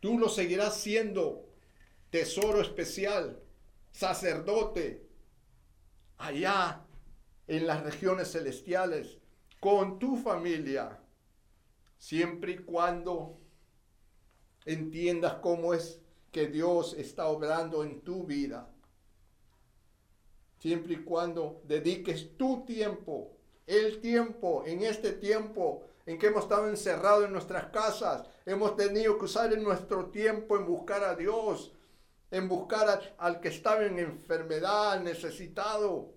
[0.00, 1.48] Tú lo seguirás siendo
[2.10, 3.40] tesoro especial,
[3.90, 5.06] sacerdote,
[6.18, 6.84] allá
[7.46, 9.18] en las regiones celestiales,
[9.60, 11.03] con tu familia,
[12.04, 13.38] siempre y cuando
[14.66, 15.98] entiendas cómo es
[16.30, 18.68] que Dios está obrando en tu vida.
[20.58, 26.68] Siempre y cuando dediques tu tiempo, el tiempo, en este tiempo en que hemos estado
[26.68, 31.72] encerrados en nuestras casas, hemos tenido que usar en nuestro tiempo en buscar a Dios,
[32.30, 36.12] en buscar al que estaba en enfermedad, necesitado,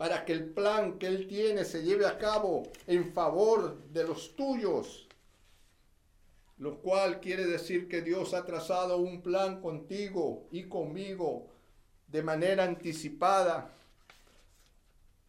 [0.00, 4.34] para que el plan que Él tiene se lleve a cabo en favor de los
[4.34, 5.06] tuyos.
[6.56, 11.48] Lo cual quiere decir que Dios ha trazado un plan contigo y conmigo
[12.08, 13.74] de manera anticipada.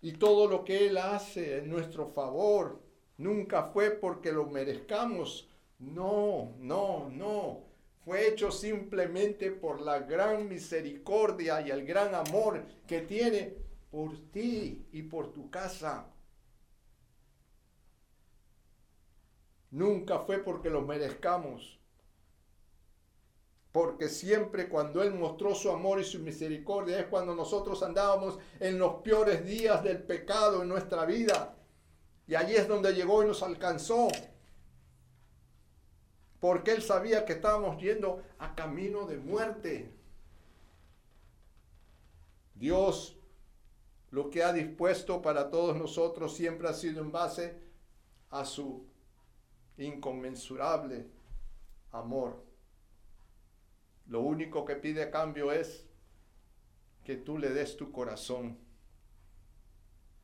[0.02, 2.80] Y todo lo que Él hace en nuestro favor
[3.18, 5.50] Nunca fue porque lo merezcamos.
[5.80, 7.60] No, no, no.
[8.06, 13.54] Fue hecho simplemente por la gran misericordia y el gran amor que tiene
[13.92, 16.08] por ti y por tu casa.
[19.70, 21.78] Nunca fue porque lo merezcamos.
[23.72, 28.78] Porque siempre cuando Él mostró su amor y su misericordia es cuando nosotros andábamos en
[28.78, 31.56] los peores días del pecado en nuestra vida.
[32.28, 34.10] Y allí es donde llegó y nos alcanzó.
[36.40, 39.90] Porque Él sabía que estábamos yendo a camino de muerte.
[42.56, 43.21] Dios
[44.12, 47.58] lo que ha dispuesto para todos nosotros siempre ha sido en base
[48.30, 48.86] a su
[49.78, 51.08] inconmensurable
[51.92, 52.44] amor.
[54.08, 55.88] Lo único que pide a cambio es
[57.06, 58.58] que tú le des tu corazón.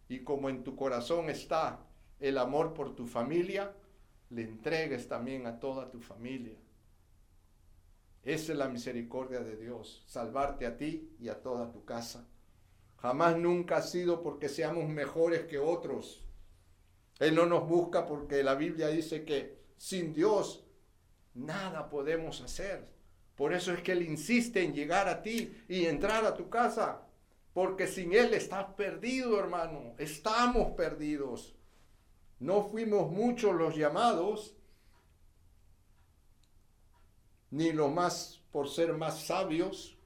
[0.10, 1.80] Y como en tu corazón está
[2.20, 3.74] el amor por tu familia,
[4.30, 6.58] le entregues también a toda tu familia.
[8.24, 12.28] Esa es la misericordia de Dios, salvarte a ti y a toda tu casa.
[12.98, 16.24] Jamás nunca ha sido porque seamos mejores que otros.
[17.20, 20.66] Él no nos busca porque la Biblia dice que sin Dios
[21.34, 22.88] nada podemos hacer.
[23.36, 27.04] Por eso es que Él insiste en llegar a ti y entrar a tu casa.
[27.54, 29.94] Porque sin Él estás perdido, hermano.
[29.98, 31.56] Estamos perdidos.
[32.40, 34.56] No fuimos muchos los llamados,
[37.50, 39.97] ni los más por ser más sabios.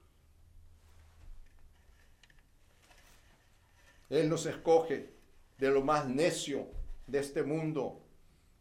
[4.12, 5.09] Él nos escoge
[5.57, 6.68] de lo más necio
[7.07, 8.03] de este mundo.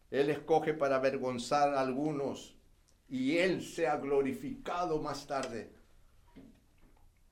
[0.09, 2.55] Él escoge para avergonzar a algunos
[3.09, 5.69] y Él sea glorificado más tarde.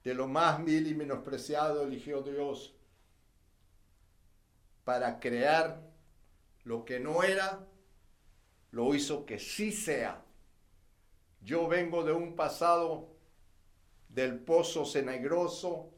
[0.04, 2.76] De lo más vil y menospreciado eligió Dios
[4.84, 5.82] para crear
[6.66, 7.66] lo que no era,
[8.72, 10.26] lo hizo que sí sea.
[11.40, 13.16] Yo vengo de un pasado
[14.10, 15.94] del pozo cenegroso,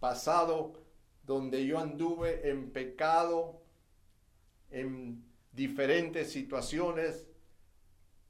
[0.00, 0.85] pasado
[1.26, 3.60] donde yo anduve en pecado,
[4.70, 7.26] en diferentes situaciones,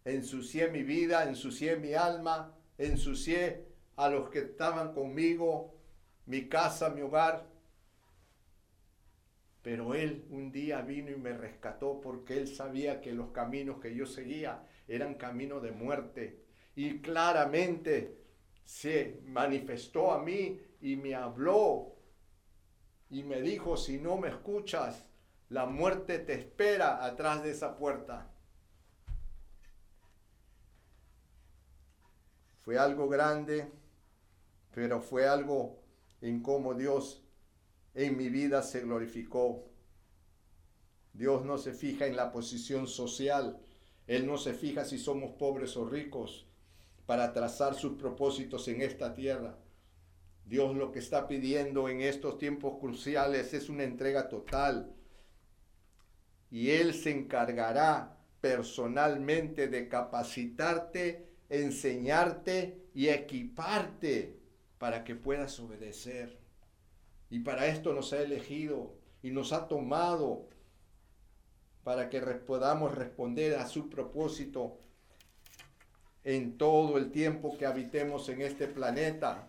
[0.04, 3.66] ensucié mi vida, ensucié mi alma, ensucié
[3.96, 5.74] a los que estaban conmigo,
[6.24, 7.46] mi casa, mi hogar.
[9.62, 13.94] Pero Él un día vino y me rescató porque Él sabía que los caminos que
[13.94, 16.44] yo seguía eran caminos de muerte.
[16.76, 18.16] Y claramente
[18.64, 21.95] se manifestó a mí y me habló
[23.10, 25.06] y me dijo, si no me escuchas,
[25.48, 28.30] la muerte te espera atrás de esa puerta.
[32.62, 33.70] Fue algo grande,
[34.74, 35.78] pero fue algo
[36.20, 37.22] en cómo Dios
[37.94, 39.64] en mi vida se glorificó.
[41.12, 43.60] Dios no se fija en la posición social,
[44.06, 46.46] Él no se fija si somos pobres o ricos
[47.06, 49.56] para trazar sus propósitos en esta tierra.
[50.46, 54.94] Dios lo que está pidiendo en estos tiempos cruciales es una entrega total.
[56.50, 64.38] Y Él se encargará personalmente de capacitarte enseñarte y equiparte
[64.78, 66.38] para que puedas obedecer.
[67.30, 70.48] Y para esto nos ha elegido y nos ha tomado
[71.82, 74.78] para que podamos responder a su propósito
[76.24, 79.48] en todo el tiempo que habitemos en este planeta,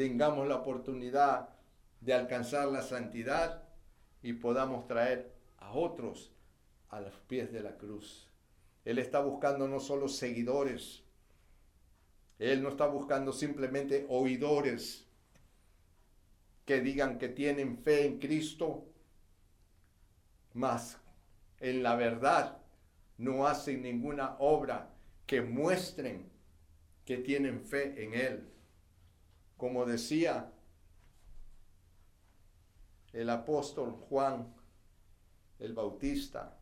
[0.00, 1.50] tengamos la oportunidad
[2.00, 3.64] de alcanzar la santidad
[4.22, 6.32] y podamos traer a otros
[6.88, 8.26] a los pies de la cruz.
[8.86, 11.02] Él está buscando no solo seguidores,
[12.38, 15.06] él no está buscando simplemente oidores
[16.64, 18.86] que digan que tienen fe en Cristo,
[20.54, 20.96] mas
[21.58, 22.56] en la verdad
[23.18, 24.94] no hacen ninguna obra
[25.26, 26.30] que muestren
[27.04, 28.50] que tienen fe en Él.
[29.60, 30.50] Como decía
[33.12, 34.54] el apóstol Juan
[35.58, 36.58] el Bautista,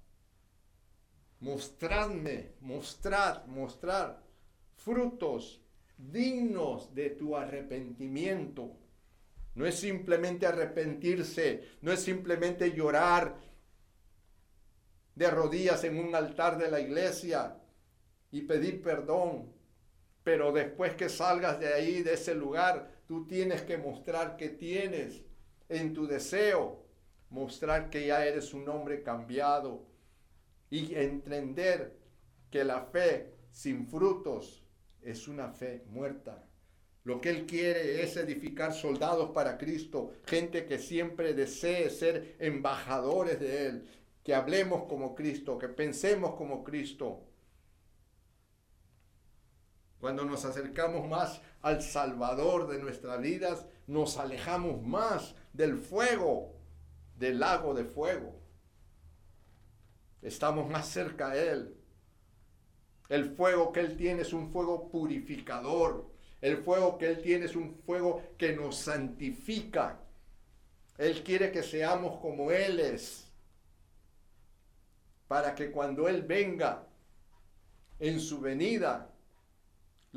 [1.38, 4.20] mostradme, mostrad, mostrar
[4.74, 5.61] frutos
[5.96, 8.76] dignos de tu arrepentimiento.
[9.55, 13.36] No es simplemente arrepentirse, no es simplemente llorar
[15.14, 17.62] de rodillas en un altar de la iglesia
[18.32, 19.57] y pedir perdón.
[20.29, 25.22] Pero después que salgas de ahí, de ese lugar, tú tienes que mostrar que tienes
[25.70, 26.85] en tu deseo,
[27.31, 29.87] mostrar que ya eres un hombre cambiado
[30.68, 31.97] y entender
[32.51, 34.66] que la fe sin frutos
[35.01, 36.45] es una fe muerta.
[37.05, 43.41] Lo que Él quiere es edificar soldados para Cristo, gente que siempre desee ser embajadores
[43.41, 43.89] de Él,
[44.22, 47.28] que hablemos como Cristo, que pensemos como Cristo.
[50.01, 56.55] Cuando nos acercamos más al Salvador de nuestras vidas, nos alejamos más del fuego,
[57.16, 58.38] del lago de fuego.
[60.22, 61.76] Estamos más cerca a Él.
[63.09, 66.11] El fuego que Él tiene es un fuego purificador.
[66.40, 70.01] El fuego que Él tiene es un fuego que nos santifica.
[70.96, 73.32] Él quiere que seamos como Él es.
[75.26, 76.86] Para que cuando Él venga
[77.99, 79.11] en su venida,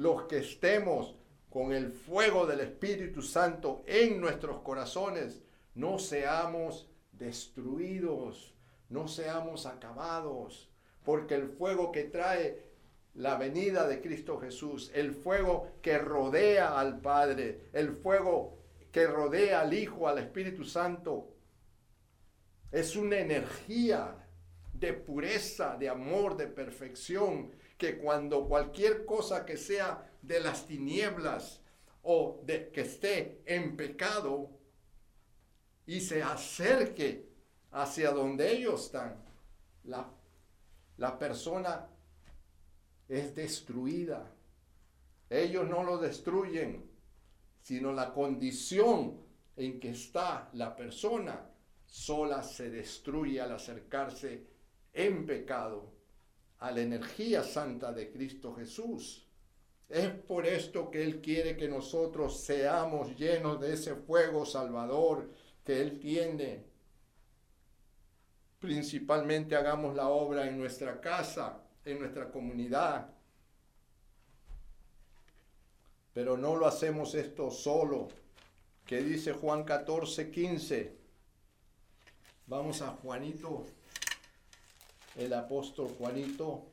[0.02, 1.16] los que estemos
[1.52, 5.44] con el fuego del Espíritu Santo en nuestros corazones,
[5.76, 8.56] no seamos destruidos,
[8.90, 10.72] no seamos acabados,
[11.06, 12.64] porque el fuego que trae
[13.14, 18.58] la venida de Cristo Jesús, el fuego que rodea al Padre, el fuego
[18.92, 21.30] que rodea al Hijo, al Espíritu Santo,
[22.72, 24.16] es una energía
[24.74, 27.52] de pureza, de amor, de perfección,
[27.82, 31.62] que cuando cualquier cosa que sea de las tinieblas
[32.04, 34.52] o de que esté en pecado
[35.88, 37.28] y se acerque
[37.72, 39.16] hacia donde ellos están,
[39.86, 40.08] la,
[40.98, 41.88] la persona
[43.10, 44.32] es destruida.
[45.28, 46.88] Ellos no lo destruyen,
[47.64, 49.26] sino la condición
[49.56, 51.50] en que está la persona
[51.88, 54.46] sola se destruye al acercarse
[54.94, 56.01] en pecado
[56.62, 59.28] a la energía santa de Cristo Jesús.
[59.90, 65.30] Es por esto que Él quiere que nosotros seamos llenos de ese fuego salvador
[65.66, 66.64] que Él tiene.
[68.60, 73.10] Principalmente hagamos la obra en nuestra casa, en nuestra comunidad.
[76.14, 78.08] Pero no lo hacemos esto solo.
[78.86, 80.98] Que dice Juan 14, 15.
[82.46, 83.66] Vamos a Juanito
[85.16, 86.66] el apóstol Juanito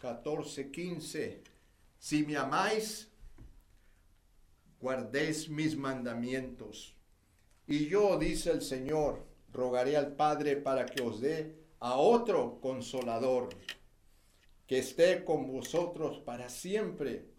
[0.00, 1.42] 14, 15.
[1.98, 3.08] Si me amáis,
[4.80, 6.94] guardéis mis mandamientos.
[7.66, 13.48] Y yo, dice el Señor, rogaré al Padre para que os dé a otro consolador,
[14.66, 17.37] que esté con vosotros para siempre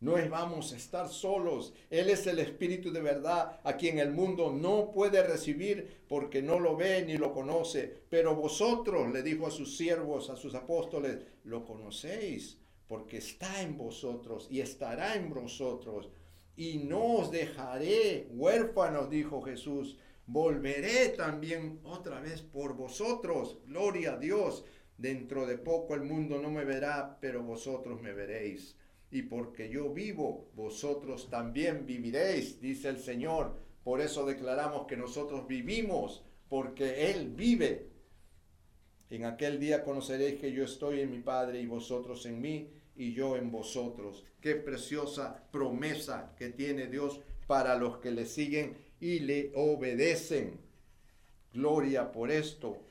[0.00, 1.74] no es vamos a estar solos.
[1.90, 6.60] Él es el Espíritu de verdad, a quien el mundo no puede recibir porque no
[6.60, 8.02] lo ve ni lo conoce.
[8.08, 13.76] Pero vosotros, le dijo a sus siervos, a sus apóstoles, lo conocéis porque está en
[13.76, 16.10] vosotros y estará en vosotros.
[16.56, 19.98] Y no os dejaré huérfanos, dijo Jesús.
[20.26, 23.58] Volveré también otra vez por vosotros.
[23.66, 24.64] Gloria a Dios.
[24.96, 28.76] Dentro de poco el mundo no me verá, pero vosotros me veréis
[29.10, 33.56] y porque yo vivo, vosotros también viviréis, dice el Señor.
[33.82, 37.88] Por eso declaramos que nosotros vivimos, porque Él vive.
[39.10, 43.14] En aquel día conoceréis que yo estoy en mi Padre y vosotros en mí y
[43.14, 44.26] yo en vosotros.
[44.42, 50.60] Qué preciosa promesa que tiene Dios para los que le siguen y le obedecen.
[51.54, 52.82] Gloria por esto.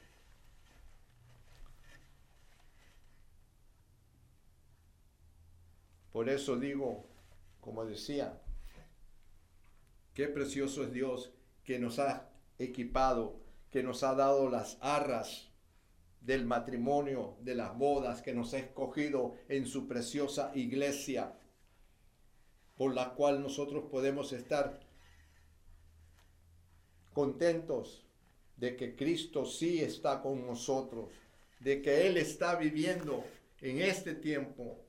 [6.17, 7.05] Por eso digo,
[7.61, 8.41] como decía,
[10.15, 11.31] qué precioso es Dios
[11.63, 13.39] que nos ha equipado,
[13.69, 15.51] que nos ha dado las arras
[16.21, 21.37] del matrimonio, de las bodas, que nos ha escogido en su preciosa iglesia,
[22.77, 24.79] por la cual nosotros podemos estar
[27.13, 28.07] contentos
[28.55, 31.11] de que Cristo sí está con nosotros,
[31.59, 33.23] de que Él está viviendo
[33.61, 34.86] en este tiempo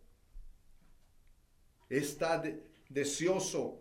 [1.88, 2.42] está
[2.88, 3.78] deseoso,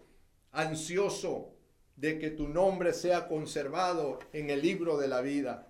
[0.51, 1.53] ansioso
[1.95, 5.67] de que tu nombre sea conservado en el libro de la vida.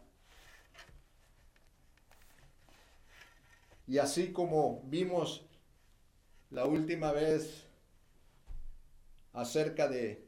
[3.87, 5.45] Y así como vimos
[6.49, 7.63] la última vez
[9.31, 10.25] acerca de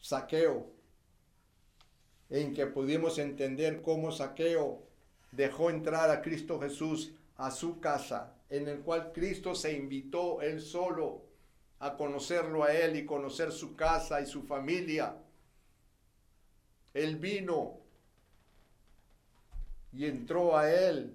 [0.00, 0.72] saqueo,
[2.30, 4.82] en que pudimos entender cómo saqueo
[5.32, 10.60] dejó entrar a Cristo Jesús a su casa, en el cual Cristo se invitó él
[10.60, 11.23] solo
[11.84, 15.18] a conocerlo a Él y conocer su casa y su familia.
[16.94, 17.78] Él vino
[19.92, 21.14] y entró a Él,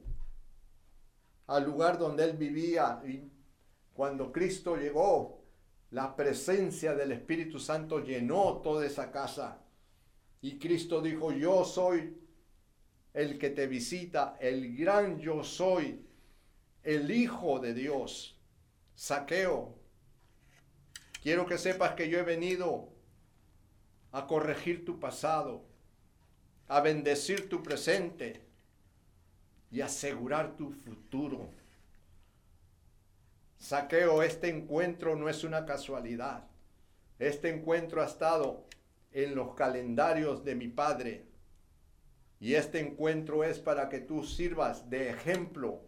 [1.47, 3.01] al lugar donde Él vivía.
[3.03, 3.31] Y
[3.95, 5.41] cuando Cristo llegó,
[5.89, 9.57] la presencia del Espíritu Santo llenó toda esa casa.
[10.39, 12.15] Y Cristo dijo, yo soy
[13.15, 16.05] el que te visita, el gran yo soy,
[16.83, 18.39] el Hijo de Dios.
[18.93, 19.78] Saqueo,
[21.21, 22.89] Quiero que sepas que yo he venido
[24.11, 25.65] a corregir tu pasado,
[26.67, 28.49] a bendecir tu presente,
[29.71, 31.49] y asegurar tu futuro.
[33.57, 36.47] Saqueo, este encuentro no es una casualidad.
[37.19, 38.65] Este encuentro ha estado
[39.11, 41.25] en los calendarios de mi Padre.
[42.39, 45.81] Y este encuentro es para que tú sirvas de ejemplo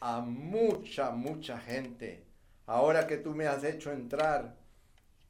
[0.00, 2.24] a mucha, mucha gente.
[2.68, 4.54] Ahora que tú me has hecho entrar,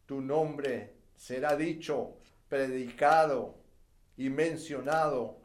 [0.07, 2.17] tu nombre será dicho,
[2.49, 3.55] predicado
[4.17, 5.39] y mencionado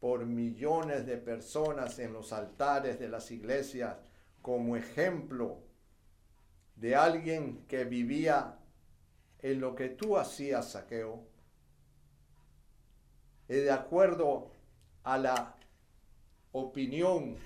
[0.00, 3.96] por millones de personas en los altares de las iglesias
[4.42, 5.62] como ejemplo
[6.74, 8.58] de alguien que vivía
[9.38, 11.28] en lo que tú hacías, saqueo,
[13.48, 14.50] y de acuerdo
[15.04, 15.54] a la
[16.50, 17.36] opinión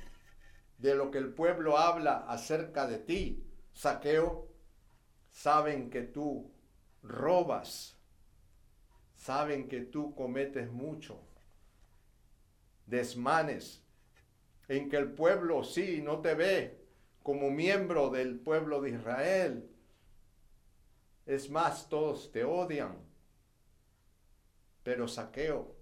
[0.79, 3.47] de lo que el pueblo habla acerca de ti,
[3.81, 4.47] saqueo,
[5.31, 6.51] saben que tú
[7.03, 7.97] robas,
[9.17, 11.19] saben que tú cometes mucho,
[12.85, 13.83] desmanes,
[14.69, 16.85] en que el pueblo sí no te ve
[17.23, 19.71] como miembro del pueblo de Israel,
[21.25, 22.99] es más, todos te odian.
[24.83, 25.75] Pero saqueo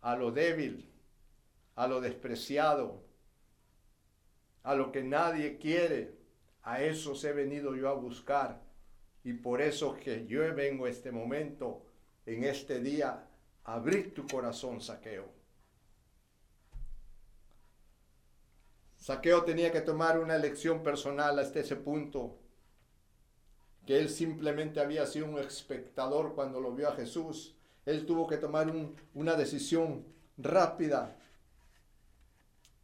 [0.00, 0.90] a lo débil,
[1.76, 3.04] a lo despreciado,
[4.64, 6.19] a lo que nadie quiere,
[6.62, 8.60] a eso he venido yo a buscar.
[9.24, 11.82] Y por eso que yo vengo este momento,
[12.26, 13.26] en este día,
[13.64, 15.28] a abrir tu corazón, saqueo.
[18.96, 22.38] Saqueo tenía que tomar una elección personal hasta ese punto
[23.86, 27.56] que él simplemente había sido un espectador cuando lo vio a Jesús.
[27.86, 28.72] Él tuvo que tomar
[29.14, 30.04] una decisión
[30.36, 31.16] rápida.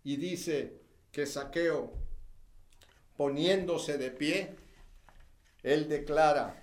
[0.02, 0.80] Y dice
[1.12, 1.92] que Saqueo,
[3.16, 4.56] poniéndose de pie,
[5.62, 6.62] él declara,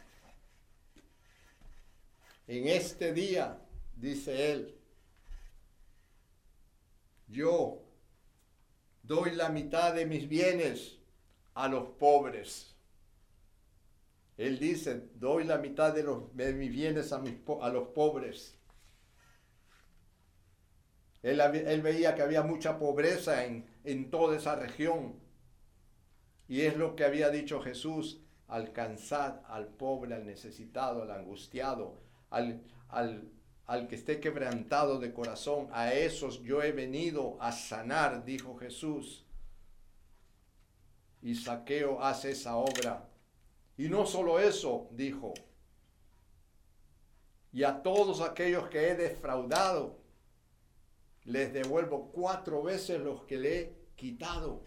[2.48, 3.60] en este día,
[3.96, 4.78] dice él,
[7.28, 7.82] yo
[9.02, 11.00] doy la mitad de mis bienes
[11.54, 12.76] a los pobres.
[14.38, 17.22] Él dice, doy la mitad de, los, mis bienes a,
[17.62, 18.56] a los pobres.
[21.22, 25.23] Él, él, veía que había mucha pobreza en, en toda esa región.
[26.48, 32.62] Y es lo que había dicho Jesús, alcanzad al pobre, al necesitado, al angustiado, al,
[32.90, 33.30] al,
[33.66, 35.70] al que esté quebrantado de corazón.
[35.72, 39.26] A esos yo he venido a sanar, dijo Jesús.
[41.22, 43.10] Y Saqueo hace esa obra
[43.78, 45.34] y no solo eso, dijo,
[47.52, 50.00] y a todos aquellos que he defraudado,
[51.24, 54.64] les devuelvo cuatro veces los que le he quitado.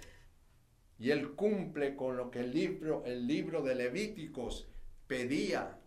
[0.98, 4.68] Y él cumple con lo que el libro, el libro de Levíticos
[5.06, 5.78] pedía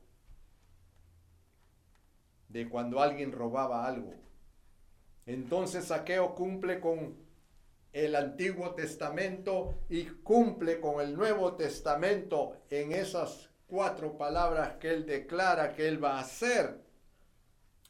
[2.50, 4.14] de cuando alguien robaba algo.
[5.26, 7.16] Entonces Saqueo cumple con
[7.94, 15.06] el Antiguo Testamento y cumple con el Nuevo Testamento en esas cuatro palabras que él
[15.06, 16.84] declara que él va a hacer,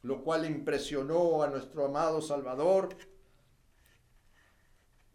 [0.02, 2.96] lo cual impresionó a nuestro amado Salvador.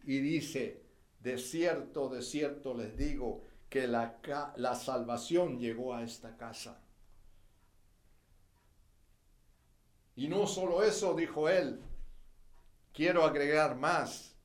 [0.03, 0.84] Y dice,
[1.25, 4.19] de cierto, de cierto les digo que la,
[4.57, 6.79] la salvación llegó a esta casa.
[10.15, 11.81] Y no solo eso, dijo él,
[12.93, 14.35] quiero agregar más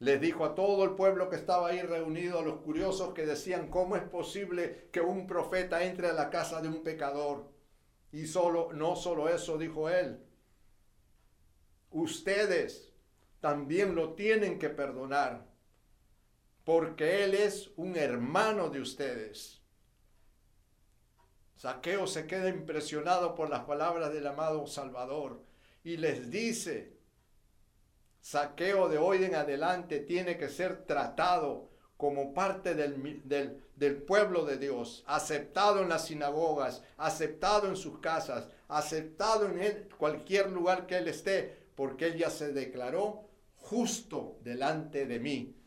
[0.00, 3.68] les dijo a todo el pueblo que estaba ahí reunido, a los curiosos que decían,
[3.68, 7.50] ¿cómo es posible que un profeta entre a la casa de un pecador?
[8.12, 10.24] Y solo, no solo eso, dijo él,
[11.90, 12.92] ustedes
[13.40, 15.47] también lo tienen que perdonar,
[16.68, 19.62] porque él es un hermano de ustedes.
[21.56, 25.42] Saqueo se queda impresionado por las palabras del amado Salvador
[25.82, 26.92] y les dice,
[28.20, 33.22] saqueo de hoy en adelante tiene que ser tratado como parte del,
[33.74, 40.50] del, pueblo de Dios, aceptado en las sinagogas, aceptado en sus casas, aceptado en cualquier
[40.50, 45.57] lugar que él esté, porque él ya se declaró justo delante de mí.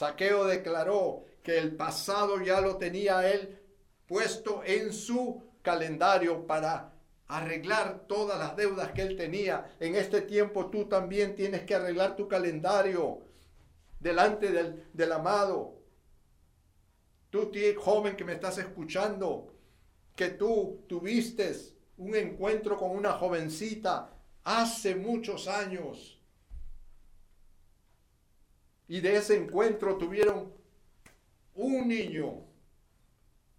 [0.00, 3.60] Saqueo declaró que el pasado ya lo tenía él
[4.06, 6.94] puesto en su calendario para
[7.28, 9.76] arreglar todas las deudas que él tenía.
[9.78, 13.20] En este tiempo tú también tienes que arreglar tu calendario
[13.98, 14.50] delante
[14.94, 15.74] del, amado.
[17.28, 19.52] Tú, joven que me estás escuchando,
[20.16, 21.54] que tú tuviste
[21.98, 26.19] un encuentro con una jovencita hace muchos años.
[28.90, 30.52] Y de ese encuentro tuvieron
[31.54, 32.44] un niño.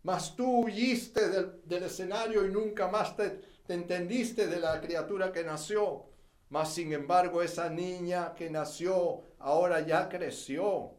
[0.04, 3.30] Mas tú huiste del, del escenario y nunca más te,
[3.66, 6.04] te entendiste de la criatura que nació.
[6.50, 10.96] Mas sin embargo, esa niña que nació ahora ya creció.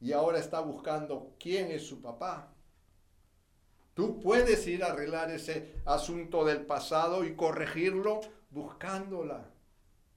[0.00, 2.54] Y ahora está buscando quién es su papá.
[3.92, 9.50] Tú puedes ir a arreglar ese asunto del pasado y corregirlo buscándola,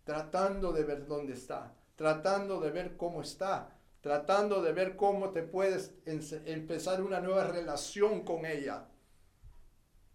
[0.06, 5.43] tratando de ver dónde está, tratando de ver cómo está, tratando de ver cómo te
[5.43, 8.87] puedes empezar una nueva relación con ella.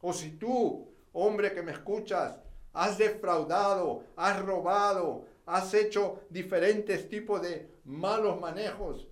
[0.00, 2.38] O si tú, hombre que me escuchas,
[2.72, 9.08] has defraudado, has robado, has hecho diferentes tipos de malos manejos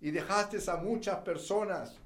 [0.00, 1.98] y dejaste a muchas personas,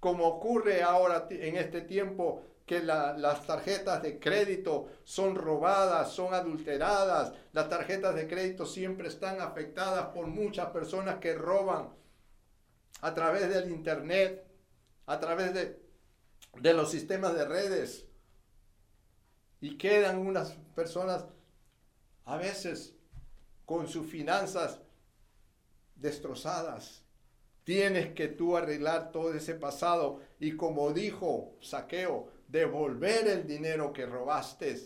[0.00, 7.32] como ocurre ahora en este tiempo que las tarjetas de crédito son robadas, son adulteradas,
[7.52, 11.88] las tarjetas de crédito siempre están afectadas por muchas personas que roban
[13.00, 14.46] a través del internet,
[15.06, 15.82] a través de,
[16.60, 18.04] de los sistemas de redes.
[19.62, 21.24] Y quedan unas personas
[22.26, 22.94] a veces
[23.64, 24.78] con sus finanzas
[25.96, 27.02] destrozadas.
[27.64, 34.06] Tienes que tú arreglar todo ese pasado y como dijo Saqueo, devolver el dinero que
[34.06, 34.76] robaste.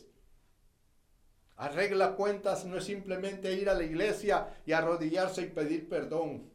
[1.56, 6.50] Arregla cuentas no es simplemente ir a la iglesia y arrodillarse y pedir perdón.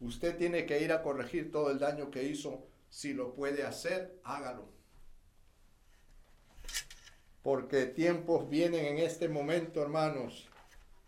[0.00, 2.66] Usted tiene que ir a corregir todo el daño que hizo.
[2.90, 4.76] Si lo puede hacer, hágalo
[7.46, 10.48] porque tiempos vienen en este momento, hermanos,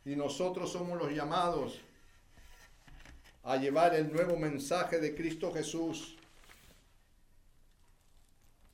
[0.04, 1.80] y nosotros somos los llamados
[3.42, 6.16] a llevar el nuevo mensaje de Cristo Jesús.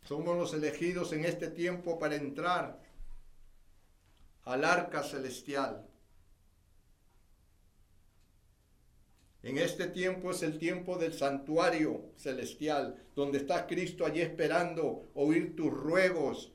[0.04, 2.78] Somos los elegidos en este tiempo para entrar
[4.44, 5.88] al arca celestial.
[9.42, 15.56] En este tiempo es el tiempo del santuario celestial, donde está Cristo allí esperando oír
[15.56, 16.52] tus ruegos,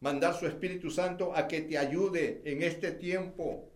[0.00, 3.70] mandar su Espíritu Santo a que te ayude en este tiempo.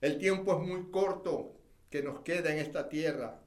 [0.00, 1.56] El tiempo es muy corto
[1.90, 3.42] que nos queda en esta tierra.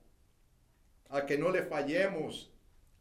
[1.09, 2.51] A que no le fallemos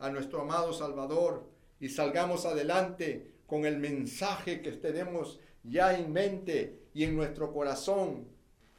[0.01, 1.49] a nuestro amado Salvador
[1.79, 8.27] y salgamos adelante con el mensaje que tenemos ya en mente y en nuestro corazón.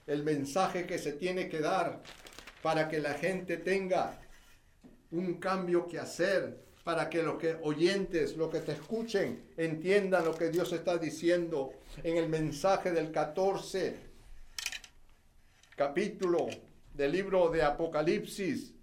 [0.07, 2.01] El mensaje que se tiene que dar
[2.61, 4.19] para que la gente tenga
[5.11, 10.35] un cambio que hacer, para que los que oyentes, los que te escuchen, entiendan lo
[10.35, 14.11] que Dios está diciendo en el mensaje del 14
[15.75, 16.47] capítulo
[16.93, 18.73] del libro de Apocalipsis,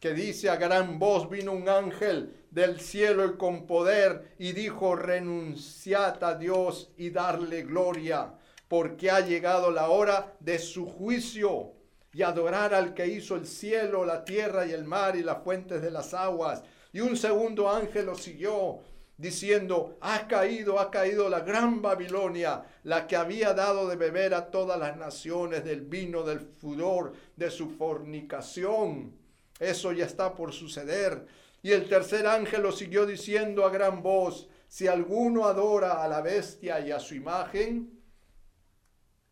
[0.00, 4.94] que dice a gran voz vino un ángel del cielo y con poder y dijo
[4.94, 8.34] renunciad a Dios y darle gloria,
[8.68, 11.72] porque ha llegado la hora de su juicio
[12.12, 15.82] y adorar al que hizo el cielo, la tierra y el mar y las fuentes
[15.82, 18.80] de las aguas y un segundo ángel lo siguió
[19.16, 24.50] diciendo, ha caído, ha caído la gran Babilonia, la que había dado de beber a
[24.50, 29.17] todas las naciones del vino del furor de su fornicación.
[29.58, 31.26] Eso ya está por suceder.
[31.62, 36.20] Y el tercer ángel lo siguió diciendo a gran voz, si alguno adora a la
[36.20, 37.98] bestia y a su imagen,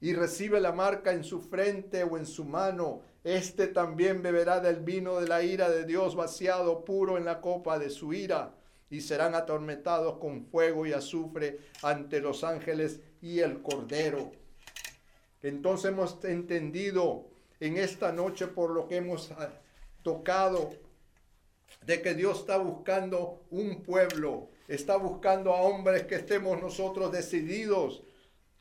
[0.00, 4.80] y recibe la marca en su frente o en su mano, este también beberá del
[4.80, 8.54] vino de la ira de Dios vaciado puro en la copa de su ira,
[8.88, 14.30] y serán atormentados con fuego y azufre ante los ángeles y el cordero.
[15.42, 17.26] Entonces hemos entendido
[17.60, 19.32] en esta noche por lo que hemos
[20.06, 20.72] tocado
[21.84, 28.04] de que Dios está buscando un pueblo, está buscando a hombres que estemos nosotros decididos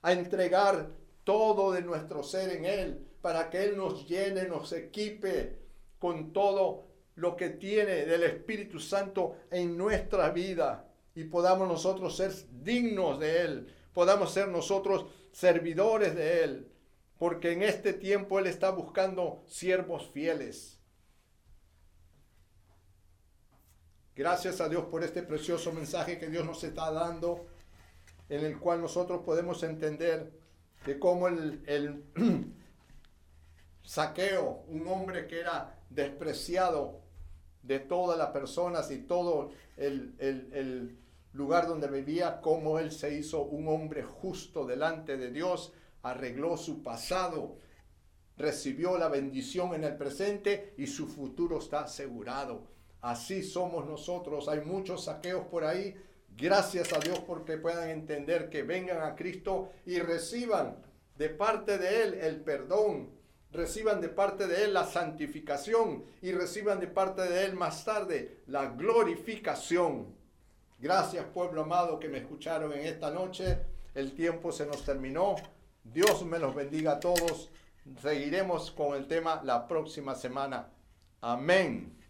[0.02, 0.89] a entregar
[1.24, 5.60] todo de nuestro ser en Él, para que Él nos llene, nos equipe
[6.00, 12.32] con todo lo que tiene del Espíritu Santo en nuestra vida y podamos nosotros ser
[12.64, 16.72] dignos de Él, podamos ser nosotros servidores de Él,
[17.20, 20.76] porque en este tiempo Él está buscando siervos fieles.
[24.16, 27.47] Gracias a Dios por este precioso mensaje que Dios nos está dando,
[28.30, 30.32] en el cual nosotros podemos entender
[30.86, 32.05] de cómo el,
[33.84, 37.01] saqueo, un hombre que era despreciado
[37.61, 40.97] de todas las personas y todo el, el,
[41.34, 46.82] lugar donde vivía, cómo él se hizo un hombre justo delante de Dios, arregló su
[46.82, 47.57] pasado,
[48.38, 52.75] recibió la bendición en el presente y su futuro está asegurado.
[53.06, 54.47] Así somos nosotros.
[54.47, 55.95] Hay muchos saqueos por ahí
[56.38, 60.76] Gracias a Dios porque puedan entender que vengan a Cristo y reciban
[61.18, 63.10] de parte de Él el perdón,
[63.53, 68.41] reciban de parte de Él la santificación y reciban de parte de Él más tarde
[68.47, 70.14] la glorificación.
[70.78, 73.60] Gracias pueblo amado que me escucharon en esta noche.
[73.93, 75.38] el tiempo se nos terminó.
[75.86, 77.49] Dios me los bendiga a todos.
[78.01, 80.68] Seguiremos con el tema la próxima semana.
[81.22, 82.05] Amén.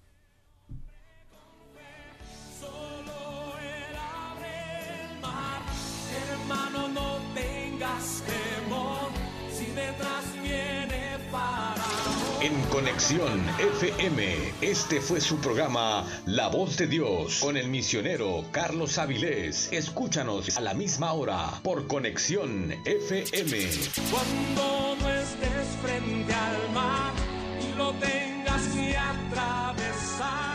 [12.45, 18.99] En Conexión FM, este fue su programa La Voz de Dios con el misionero Carlos
[18.99, 19.69] Avilés.
[19.71, 23.67] Escúchanos a la misma hora por Conexión FM.
[24.11, 27.13] Cuando no estés frente al mar
[27.59, 30.54] y lo tengas que atravesar.